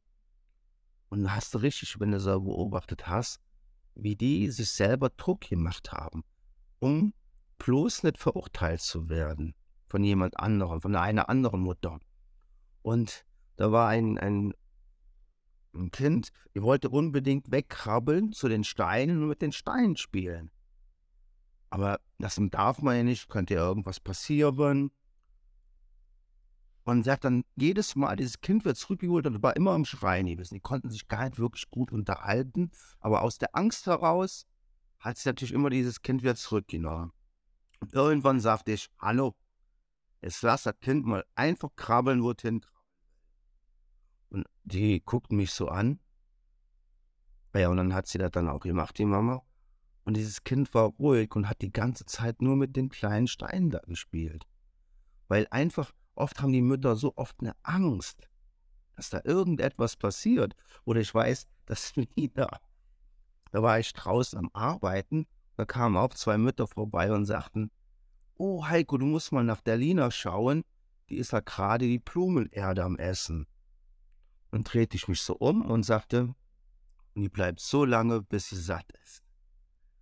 Und 1.09 1.23
dann 1.23 1.35
hast 1.35 1.53
du 1.53 1.59
richtig, 1.59 1.99
wenn 1.99 2.11
du 2.11 2.19
so 2.19 2.39
beobachtet 2.39 3.07
hast, 3.07 3.39
wie 3.95 4.15
die 4.15 4.49
sich 4.49 4.69
selber 4.69 5.09
Druck 5.09 5.41
gemacht 5.41 5.91
haben, 5.91 6.23
um 6.79 7.13
bloß 7.57 8.03
nicht 8.03 8.17
verurteilt 8.17 8.81
zu 8.81 9.09
werden 9.09 9.55
von 9.87 10.03
jemand 10.03 10.39
anderem, 10.39 10.81
von 10.81 10.95
einer 10.95 11.29
anderen 11.29 11.61
Mutter. 11.61 11.99
Und 12.83 13.25
da 13.57 13.71
war 13.71 13.89
ein, 13.89 14.17
ein 14.17 14.53
ein 15.73 15.91
Kind, 15.91 16.29
die 16.55 16.61
wollte 16.61 16.89
unbedingt 16.89 17.51
wegkrabbeln 17.51 18.31
zu 18.31 18.47
den 18.47 18.63
Steinen 18.63 19.21
und 19.21 19.29
mit 19.29 19.41
den 19.41 19.51
Steinen 19.51 19.97
spielen. 19.97 20.51
Aber 21.69 21.99
das 22.17 22.39
darf 22.51 22.81
man 22.81 22.95
ja 22.95 23.03
nicht, 23.03 23.29
könnte 23.29 23.55
ja 23.55 23.61
irgendwas 23.61 23.99
passieren. 23.99 24.91
Und 26.83 27.07
hat 27.07 27.23
dann 27.23 27.43
jedes 27.55 27.95
Mal, 27.95 28.15
dieses 28.15 28.41
Kind 28.41 28.65
wird 28.65 28.77
zurückgeholt 28.77 29.27
und 29.27 29.43
war 29.43 29.55
immer 29.55 29.71
am 29.71 29.85
Schreien 29.85 30.25
gewesen. 30.25 30.55
Die 30.55 30.59
konnten 30.59 30.89
sich 30.89 31.07
gar 31.07 31.25
nicht 31.25 31.37
wirklich 31.37 31.69
gut 31.69 31.91
unterhalten, 31.91 32.71
aber 32.99 33.21
aus 33.21 33.37
der 33.37 33.55
Angst 33.55 33.85
heraus 33.85 34.47
hat 34.97 35.17
sie 35.17 35.29
natürlich 35.29 35.53
immer 35.53 35.69
dieses 35.69 36.01
Kind 36.01 36.23
wieder 36.23 36.35
zurückgenommen. 36.35 37.11
Und 37.79 37.93
irgendwann 37.93 38.39
sagte 38.39 38.71
ich, 38.71 38.89
hallo, 38.99 39.35
jetzt 40.21 40.41
lass 40.41 40.63
das 40.63 40.79
Kind 40.79 41.05
mal 41.05 41.23
einfach 41.35 41.69
krabbeln, 41.75 42.23
wohin 42.23 42.61
krabbeln. 42.61 42.65
Und 44.29 44.45
die 44.63 45.01
guckten 45.01 45.37
mich 45.37 45.51
so 45.51 45.67
an. 45.67 45.99
Ja, 47.53 47.69
und 47.69 47.77
dann 47.77 47.93
hat 47.93 48.07
sie 48.07 48.17
das 48.17 48.31
dann 48.31 48.47
auch 48.47 48.59
gemacht, 48.59 48.97
die 48.97 49.05
Mama. 49.05 49.43
Und 50.09 50.17
dieses 50.17 50.43
Kind 50.43 50.73
war 50.73 50.85
ruhig 50.85 51.35
und 51.35 51.47
hat 51.47 51.61
die 51.61 51.71
ganze 51.71 52.03
Zeit 52.03 52.41
nur 52.41 52.55
mit 52.55 52.75
den 52.75 52.89
kleinen 52.89 53.27
Steinen 53.27 53.69
da 53.69 53.77
gespielt. 53.85 54.47
Weil 55.27 55.45
einfach, 55.51 55.91
oft 56.15 56.41
haben 56.41 56.51
die 56.51 56.63
Mütter 56.63 56.95
so 56.95 57.13
oft 57.15 57.35
eine 57.41 57.55
Angst, 57.61 58.27
dass 58.95 59.11
da 59.11 59.21
irgendetwas 59.23 59.97
passiert. 59.97 60.55
Oder 60.83 61.01
ich 61.01 61.13
weiß, 61.13 61.45
dass 61.67 61.95
wieder, 61.95 62.59
da 63.51 63.61
war 63.61 63.77
ich 63.79 63.93
draußen 63.93 64.39
am 64.39 64.49
Arbeiten, 64.51 65.27
da 65.57 65.65
kamen 65.65 65.95
auch 65.95 66.15
zwei 66.15 66.39
Mütter 66.39 66.65
vorbei 66.65 67.13
und 67.13 67.25
sagten, 67.25 67.69
oh 68.33 68.65
Heiko, 68.65 68.97
du 68.97 69.05
musst 69.05 69.31
mal 69.31 69.43
nach 69.43 69.61
der 69.61 69.77
Lina 69.77 70.09
schauen, 70.09 70.63
die 71.09 71.17
ist 71.17 71.33
da 71.33 71.39
gerade 71.39 71.85
die 71.85 71.99
Blumenerde 71.99 72.83
am 72.83 72.97
Essen. 72.97 73.45
Dann 74.49 74.63
drehte 74.63 74.97
ich 74.97 75.07
mich 75.07 75.21
so 75.21 75.35
um 75.35 75.61
und 75.61 75.83
sagte, 75.83 76.33
und 77.13 77.21
die 77.21 77.29
bleibt 77.29 77.59
so 77.59 77.85
lange, 77.85 78.23
bis 78.23 78.49
sie 78.49 78.59
satt 78.59 78.91
ist. 79.03 79.28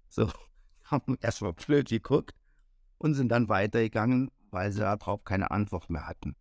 So, 0.10 0.30
haben 0.84 1.18
erstmal 1.22 1.54
blöd 1.54 1.90
geguckt 1.90 2.36
und 2.98 3.14
sind 3.14 3.30
dann 3.30 3.50
weitergegangen, 3.50 4.32
weil 4.52 4.72
sie 4.72 4.80
darauf 4.80 5.24
keine 5.24 5.52
Antwort 5.52 5.90
mehr 5.90 6.08
hatten. 6.08 6.36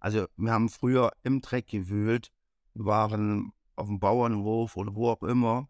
Also 0.00 0.26
wir 0.36 0.52
haben 0.52 0.68
früher 0.68 1.12
im 1.22 1.40
Dreck 1.40 1.68
gewühlt, 1.68 2.32
waren 2.74 3.52
auf 3.76 3.86
dem 3.86 4.00
Bauernhof 4.00 4.76
oder 4.76 4.94
wo 4.94 5.10
auch 5.10 5.22
immer. 5.22 5.68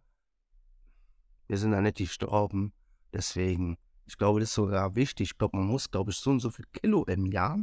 Wir 1.46 1.58
sind 1.58 1.72
da 1.72 1.80
nicht 1.80 1.98
gestorben. 1.98 2.72
Deswegen, 3.12 3.76
ich 4.06 4.16
glaube, 4.16 4.40
das 4.40 4.50
ist 4.50 4.54
sogar 4.54 4.94
wichtig. 4.94 5.32
Ich 5.32 5.38
glaube, 5.38 5.56
man 5.56 5.66
muss, 5.66 5.90
glaube 5.90 6.12
ich, 6.12 6.16
so 6.16 6.30
und 6.30 6.40
so 6.40 6.50
viel 6.50 6.66
Kilo 6.72 7.04
im 7.04 7.26
Jahr 7.26 7.58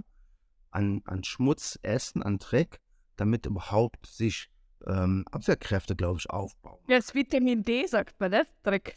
an, 0.72 1.02
an 1.06 1.24
Schmutz 1.24 1.80
essen, 1.82 2.22
an 2.22 2.38
Dreck, 2.38 2.80
damit 3.16 3.46
überhaupt 3.46 4.06
sich 4.06 4.50
ähm, 4.86 5.26
Abwehrkräfte, 5.32 5.96
glaube 5.96 6.20
ich, 6.20 6.30
aufbauen. 6.30 6.80
Ja, 6.88 6.98
das 6.98 7.14
Vitamin 7.14 7.64
D 7.64 7.86
sagt 7.86 8.20
man, 8.20 8.32
ne? 8.32 8.48
Dreck. 8.64 8.96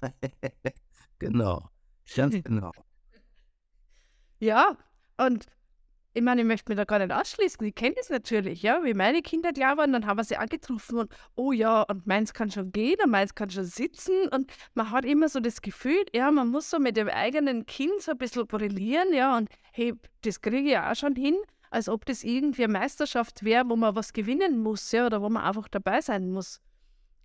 genau, 1.18 1.68
ganz 2.14 2.34
genau. 2.44 2.72
Ja, 4.38 4.76
und 5.16 5.46
ich 6.16 6.22
meine, 6.22 6.40
ich 6.40 6.46
möchte 6.46 6.72
mir 6.72 6.76
da 6.76 6.84
gar 6.84 6.98
nicht 6.98 7.12
ausschließen. 7.12 7.66
Ich 7.66 7.74
kenne 7.74 7.94
das 7.94 8.08
natürlich, 8.08 8.62
ja. 8.62 8.82
Wie 8.82 8.94
meine 8.94 9.20
Kinder 9.20 9.52
da 9.52 9.76
waren, 9.76 9.92
dann 9.92 10.06
haben 10.06 10.16
wir 10.16 10.24
sie 10.24 10.38
angetroffen 10.38 10.98
und 11.00 11.14
oh 11.34 11.52
ja, 11.52 11.82
und 11.82 12.06
meins 12.06 12.32
kann 12.32 12.50
schon 12.50 12.72
gehen 12.72 12.96
und 13.04 13.10
meins 13.10 13.34
kann 13.34 13.50
schon 13.50 13.64
sitzen. 13.66 14.26
Und 14.28 14.50
man 14.72 14.90
hat 14.90 15.04
immer 15.04 15.28
so 15.28 15.40
das 15.40 15.60
Gefühl, 15.60 16.06
ja, 16.14 16.30
man 16.30 16.48
muss 16.48 16.70
so 16.70 16.78
mit 16.78 16.96
dem 16.96 17.10
eigenen 17.10 17.66
Kind 17.66 18.00
so 18.00 18.12
ein 18.12 18.18
bisschen 18.18 18.46
brillieren, 18.46 19.12
ja, 19.12 19.36
und 19.36 19.50
hey, 19.72 19.92
das 20.22 20.40
kriege 20.40 20.70
ich 20.70 20.78
auch 20.78 20.94
schon 20.94 21.14
hin 21.16 21.36
als 21.70 21.88
ob 21.88 22.04
das 22.06 22.24
irgendwie 22.24 22.64
eine 22.64 22.72
Meisterschaft 22.72 23.44
wäre, 23.44 23.68
wo 23.68 23.76
man 23.76 23.94
was 23.94 24.12
gewinnen 24.12 24.58
muss, 24.58 24.92
ja, 24.92 25.06
oder 25.06 25.22
wo 25.22 25.28
man 25.28 25.42
einfach 25.42 25.68
dabei 25.68 26.00
sein 26.00 26.30
muss. 26.30 26.60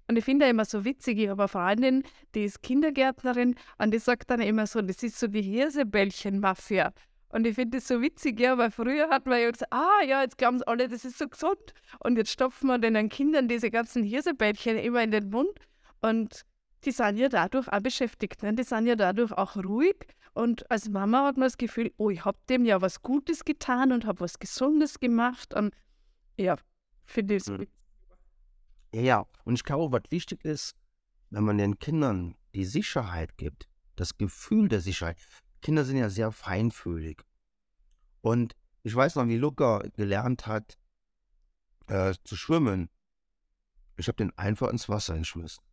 Und 0.07 0.17
ich 0.17 0.25
finde 0.25 0.47
immer 0.47 0.65
so 0.65 0.83
witzig, 0.83 1.19
ich 1.19 1.29
habe 1.29 1.43
eine 1.43 1.47
Freundin, 1.47 2.03
die 2.35 2.43
ist 2.43 2.61
Kindergärtnerin 2.61 3.55
und 3.77 3.93
die 3.93 3.99
sagt 3.99 4.29
dann 4.29 4.41
immer 4.41 4.67
so, 4.67 4.81
das 4.81 5.01
ist 5.03 5.19
so 5.19 5.27
die 5.27 5.41
Hirsebällchen-Mafia. 5.41 6.91
Und 7.29 7.47
ich 7.47 7.55
finde 7.55 7.77
das 7.77 7.87
so 7.87 8.01
witzig, 8.01 8.39
ja, 8.39 8.57
weil 8.57 8.71
früher 8.71 9.09
hat 9.09 9.25
man 9.25 9.39
ja 9.39 9.49
gesagt, 9.49 9.71
ah 9.71 10.03
ja, 10.05 10.21
jetzt 10.21 10.37
glauben 10.37 10.59
sie 10.59 10.67
alle, 10.67 10.89
das 10.89 11.05
ist 11.05 11.17
so 11.17 11.29
gesund. 11.29 11.73
Und 11.99 12.17
jetzt 12.17 12.31
stopfen 12.31 12.67
wir 12.67 12.77
den 12.77 13.07
Kindern 13.07 13.47
diese 13.47 13.71
ganzen 13.71 14.03
Hirsebällchen 14.03 14.77
immer 14.77 15.01
in 15.01 15.11
den 15.11 15.29
Mund. 15.29 15.57
Und 16.01 16.41
die 16.83 16.91
sind 16.91 17.17
ja 17.17 17.29
dadurch 17.29 17.71
auch 17.71 17.79
beschäftigt. 17.79 18.43
Ne? 18.43 18.53
Die 18.53 18.63
sind 18.63 18.85
ja 18.85 18.95
dadurch 18.95 19.31
auch 19.31 19.55
ruhig 19.55 20.07
und 20.33 20.69
als 20.71 20.89
Mama 20.89 21.25
hat 21.25 21.37
man 21.37 21.47
das 21.47 21.57
Gefühl, 21.57 21.93
oh, 21.97 22.09
ich 22.09 22.23
habe 22.23 22.37
dem 22.49 22.63
ja 22.63 22.81
was 22.81 23.01
Gutes 23.01 23.43
getan 23.43 23.91
und 23.91 24.05
habe 24.05 24.21
was 24.21 24.39
Gesundes 24.39 24.99
gemacht. 24.99 25.53
Und 25.53 25.75
ja, 26.37 26.55
finde 27.03 27.35
ich 27.35 27.43
es 27.43 27.49
mhm. 27.49 27.67
Ja, 28.93 29.01
ja. 29.01 29.27
Und 29.43 29.55
ich 29.55 29.63
glaube, 29.63 29.91
was 29.91 30.09
wichtig 30.09 30.43
ist, 30.45 30.75
wenn 31.29 31.43
man 31.43 31.57
den 31.57 31.79
Kindern 31.79 32.35
die 32.53 32.65
Sicherheit 32.65 33.37
gibt, 33.37 33.67
das 33.95 34.17
Gefühl 34.17 34.69
der 34.69 34.81
Sicherheit. 34.81 35.17
Kinder 35.61 35.85
sind 35.85 35.97
ja 35.97 36.09
sehr 36.09 36.31
feinfühlig. 36.31 37.21
Und 38.21 38.55
ich 38.83 38.95
weiß 38.95 39.15
noch, 39.15 39.27
wie 39.27 39.37
Luca 39.37 39.79
gelernt 39.95 40.47
hat 40.47 40.77
äh, 41.87 42.13
zu 42.23 42.35
schwimmen. 42.35 42.89
Ich 43.97 44.07
habe 44.07 44.15
den 44.15 44.35
einfach 44.37 44.69
ins 44.69 44.89
Wasser 44.89 45.17
geschmissen. 45.17 45.63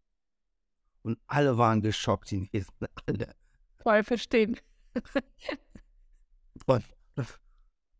Und 1.02 1.18
alle 1.26 1.56
waren 1.56 1.80
geschockt, 1.80 2.30
die 2.30 2.50
alle 3.06 3.34
voll 3.82 4.04
verstehen. 4.04 4.56
Und 6.66 6.84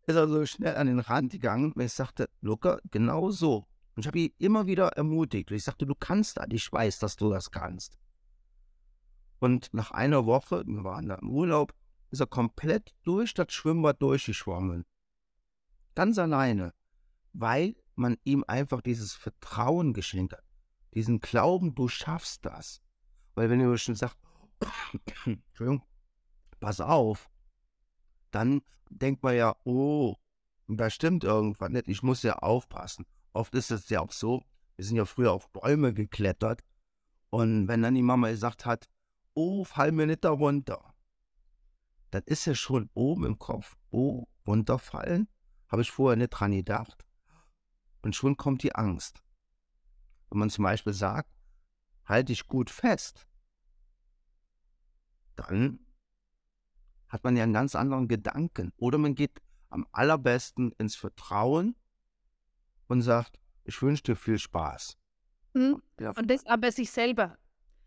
ist 0.09 0.15
er 0.15 0.27
so 0.27 0.45
schnell 0.45 0.75
an 0.75 0.87
den 0.87 0.99
Rand 0.99 1.31
gegangen 1.31 1.71
und 1.71 1.81
ich 1.81 1.93
sagte, 1.93 2.29
Luca, 2.41 2.79
genau 2.89 3.29
so. 3.29 3.67
Und 3.95 4.01
ich 4.01 4.07
habe 4.07 4.19
ihn 4.19 4.33
immer 4.39 4.65
wieder 4.65 4.89
ermutigt. 4.89 5.51
Ich 5.51 5.63
sagte, 5.63 5.85
du 5.85 5.93
kannst 5.93 6.37
das, 6.37 6.47
ich 6.49 6.71
weiß, 6.71 6.99
dass 6.99 7.15
du 7.15 7.29
das 7.29 7.51
kannst. 7.51 7.99
Und 9.39 9.73
nach 9.73 9.91
einer 9.91 10.25
Woche, 10.25 10.63
wir 10.65 10.83
waren 10.83 11.09
da 11.09 11.15
im 11.15 11.29
Urlaub, 11.29 11.73
ist 12.09 12.21
er 12.21 12.27
komplett 12.27 12.95
durch 13.03 13.33
das 13.35 13.53
Schwimmbad 13.53 14.01
durchgeschwommen. 14.01 14.85
Ganz 15.93 16.17
alleine, 16.17 16.73
weil 17.33 17.75
man 17.95 18.17
ihm 18.23 18.43
einfach 18.47 18.81
dieses 18.81 19.13
Vertrauen 19.13 19.93
geschenkt 19.93 20.33
hat. 20.33 20.43
Diesen 20.95 21.19
Glauben, 21.19 21.75
du 21.75 21.87
schaffst 21.87 22.45
das. 22.45 22.81
Weil 23.35 23.49
wenn 23.49 23.59
ihr 23.59 23.77
schon 23.77 23.95
sagt, 23.95 24.17
Entschuldigung, 25.25 25.83
pass 26.59 26.81
auf, 26.81 27.29
dann 28.31 28.61
denkt 28.89 29.23
man 29.23 29.35
ja, 29.35 29.55
oh, 29.63 30.15
da 30.67 30.89
stimmt 30.89 31.23
irgendwas 31.23 31.69
nicht, 31.69 31.87
ich 31.87 32.03
muss 32.03 32.23
ja 32.23 32.35
aufpassen. 32.37 33.05
Oft 33.33 33.53
ist 33.55 33.71
es 33.71 33.89
ja 33.89 34.01
auch 34.01 34.11
so, 34.11 34.43
wir 34.75 34.85
sind 34.85 34.97
ja 34.97 35.05
früher 35.05 35.31
auf 35.31 35.49
Bäume 35.51 35.93
geklettert 35.93 36.63
und 37.29 37.67
wenn 37.67 37.81
dann 37.81 37.95
die 37.95 38.01
Mama 38.01 38.29
gesagt 38.29 38.65
hat, 38.65 38.89
oh, 39.33 39.63
fall 39.63 39.91
mir 39.91 40.07
nicht 40.07 40.23
da 40.23 40.31
runter, 40.31 40.93
dann 42.11 42.23
ist 42.25 42.45
ja 42.45 42.55
schon 42.55 42.89
oben 42.93 43.25
im 43.25 43.37
Kopf, 43.37 43.77
oh, 43.91 44.25
runterfallen, 44.47 45.27
habe 45.67 45.83
ich 45.83 45.91
vorher 45.91 46.17
nicht 46.17 46.31
dran 46.31 46.51
gedacht. 46.51 47.05
Und 48.01 48.15
schon 48.15 48.37
kommt 48.37 48.63
die 48.63 48.73
Angst. 48.75 49.21
Wenn 50.29 50.39
man 50.39 50.49
zum 50.49 50.63
Beispiel 50.63 50.93
sagt, 50.93 51.29
halte 52.05 52.33
ich 52.33 52.47
gut 52.47 52.69
fest, 52.69 53.27
dann 55.39 55.79
hat 57.07 57.23
man 57.23 57.35
ja 57.35 57.43
einen 57.43 57.53
ganz 57.53 57.75
anderen 57.75 58.07
Gedanken. 58.07 58.71
Oder 58.77 58.97
man 58.97 59.15
geht 59.15 59.41
am 59.69 59.85
allerbesten 59.91 60.71
ins 60.77 60.95
Vertrauen 60.95 61.75
und 62.87 63.01
sagt, 63.01 63.39
ich 63.63 63.81
wünsche 63.81 64.03
dir 64.03 64.15
viel 64.15 64.39
Spaß. 64.39 64.97
Hm? 65.55 65.81
Und 65.99 66.29
das 66.29 66.45
aber 66.45 66.71
sich 66.71 66.91
selber, 66.91 67.37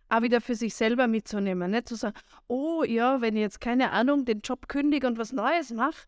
auch 0.08 0.22
wieder 0.22 0.40
für 0.40 0.54
sich 0.54 0.74
selber 0.74 1.06
mitzunehmen. 1.06 1.70
Nicht 1.70 1.88
zu 1.88 1.96
sagen, 1.96 2.16
oh 2.48 2.84
ja, 2.84 3.20
wenn 3.20 3.36
ich 3.36 3.42
jetzt 3.42 3.60
keine 3.60 3.92
Ahnung 3.92 4.24
den 4.24 4.40
Job 4.40 4.68
kündige 4.68 5.06
und 5.06 5.18
was 5.18 5.32
Neues 5.32 5.72
mache, 5.72 6.06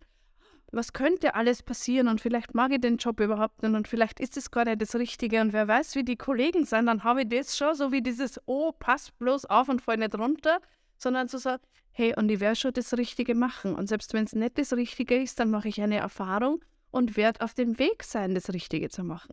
was 0.72 0.92
könnte 0.92 1.34
alles 1.34 1.62
passieren 1.62 2.08
und 2.08 2.20
vielleicht 2.20 2.54
mag 2.54 2.72
ich 2.72 2.80
den 2.80 2.96
Job 2.96 3.20
überhaupt 3.20 3.62
nicht 3.62 3.74
und 3.74 3.86
vielleicht 3.86 4.18
ist 4.18 4.36
es 4.36 4.50
gar 4.50 4.64
nicht 4.64 4.82
das 4.82 4.96
Richtige 4.96 5.40
und 5.40 5.52
wer 5.52 5.68
weiß, 5.68 5.94
wie 5.94 6.04
die 6.04 6.16
Kollegen 6.16 6.64
sind, 6.64 6.86
dann 6.86 7.04
habe 7.04 7.22
ich 7.22 7.28
das 7.28 7.56
schon, 7.56 7.74
so 7.74 7.92
wie 7.92 8.02
dieses, 8.02 8.40
oh, 8.46 8.72
pass 8.72 9.12
bloß 9.12 9.44
auf 9.46 9.68
und 9.68 9.80
fall 9.80 9.98
nicht 9.98 10.16
runter, 10.16 10.60
sondern 11.04 11.28
zu 11.28 11.38
sagen, 11.38 11.62
hey, 11.92 12.12
und 12.16 12.28
ich 12.30 12.40
werde 12.40 12.56
schon 12.56 12.72
das 12.72 12.92
Richtige 12.94 13.36
machen. 13.36 13.76
Und 13.76 13.88
selbst 13.88 14.12
wenn 14.12 14.24
es 14.24 14.34
nicht 14.34 14.58
das 14.58 14.72
Richtige 14.72 15.22
ist, 15.22 15.38
dann 15.38 15.50
mache 15.50 15.68
ich 15.68 15.80
eine 15.80 15.98
Erfahrung 15.98 16.64
und 16.90 17.16
werde 17.16 17.42
auf 17.42 17.54
dem 17.54 17.78
Weg 17.78 18.02
sein, 18.02 18.34
das 18.34 18.52
Richtige 18.52 18.88
zu 18.88 19.04
machen. 19.04 19.32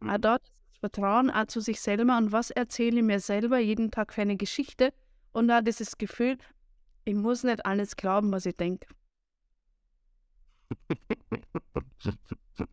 Mhm. 0.00 0.10
Auch 0.10 0.18
dort 0.18 0.42
das 0.42 0.78
Vertrauen 0.80 1.30
auch 1.30 1.46
zu 1.46 1.60
sich 1.60 1.80
selber 1.80 2.18
und 2.18 2.32
was 2.32 2.50
erzähle 2.50 2.98
ich 2.98 3.04
mir 3.04 3.20
selber 3.20 3.58
jeden 3.58 3.90
Tag 3.90 4.12
für 4.12 4.20
eine 4.20 4.36
Geschichte 4.36 4.92
und 5.32 5.50
auch 5.50 5.62
dieses 5.62 5.96
Gefühl, 5.96 6.36
ich 7.04 7.14
muss 7.14 7.42
nicht 7.42 7.64
alles 7.64 7.96
glauben, 7.96 8.30
was 8.32 8.44
ich 8.44 8.56
denke. 8.56 8.86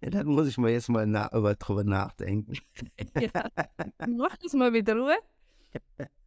Ja, 0.00 0.10
dann 0.10 0.26
muss 0.26 0.48
ich 0.48 0.58
mal 0.58 0.70
jetzt 0.70 0.90
mal 0.90 1.06
na 1.06 1.28
drüber 1.28 1.82
nachdenken. 1.82 2.58
ja, 3.18 3.48
mach 4.06 4.36
das 4.36 4.52
mal 4.52 4.70
mit 4.70 4.86
Ruhe. 4.90 5.16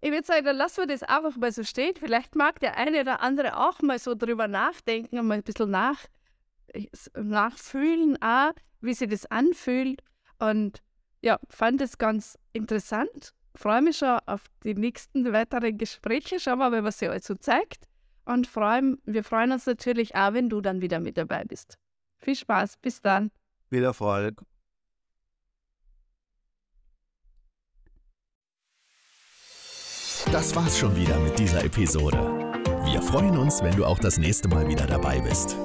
Ich 0.00 0.12
würde 0.12 0.26
sagen, 0.26 0.44
dann 0.44 0.56
lassen 0.56 0.82
wir 0.82 0.86
das 0.86 1.02
einfach 1.02 1.36
mal 1.36 1.50
so 1.50 1.64
stehen. 1.64 1.94
Vielleicht 1.98 2.36
mag 2.36 2.60
der 2.60 2.76
eine 2.76 3.00
oder 3.00 3.20
andere 3.22 3.56
auch 3.56 3.80
mal 3.80 3.98
so 3.98 4.14
drüber 4.14 4.46
nachdenken 4.46 5.18
und 5.18 5.26
mal 5.26 5.34
ein 5.34 5.42
bisschen 5.42 5.70
nach, 5.70 5.98
nachfühlen, 7.14 8.20
auch, 8.22 8.52
wie 8.80 8.94
sich 8.94 9.08
das 9.08 9.26
anfühlt. 9.26 10.02
Und 10.38 10.82
ja, 11.22 11.38
fand 11.48 11.80
es 11.80 11.98
ganz 11.98 12.38
interessant. 12.52 13.32
Freue 13.56 13.82
mich 13.82 13.98
schon 13.98 14.18
auf 14.26 14.44
die 14.64 14.74
nächsten 14.74 15.32
weiteren 15.32 15.78
Gespräche. 15.78 16.38
Schauen 16.38 16.58
wir 16.58 16.70
mal, 16.70 16.84
was 16.84 16.98
sie 16.98 17.08
euch 17.08 17.24
so 17.24 17.34
zeigt. 17.34 17.88
Und 18.26 18.46
freuen, 18.46 19.00
wir 19.06 19.24
freuen 19.24 19.52
uns 19.52 19.66
natürlich 19.66 20.14
auch, 20.14 20.34
wenn 20.34 20.48
du 20.48 20.60
dann 20.60 20.82
wieder 20.82 21.00
mit 21.00 21.16
dabei 21.16 21.44
bist. 21.44 21.78
Viel 22.18 22.36
Spaß. 22.36 22.76
Bis 22.76 23.00
dann. 23.00 23.30
Viel 23.70 23.84
Erfolg. 23.84 24.42
Das 30.32 30.54
war's 30.56 30.76
schon 30.76 30.94
wieder 30.96 31.18
mit 31.20 31.38
dieser 31.38 31.64
Episode. 31.64 32.18
Wir 32.84 33.00
freuen 33.00 33.36
uns, 33.36 33.62
wenn 33.62 33.76
du 33.76 33.84
auch 33.84 33.98
das 33.98 34.18
nächste 34.18 34.48
Mal 34.48 34.68
wieder 34.68 34.86
dabei 34.86 35.20
bist. 35.20 35.56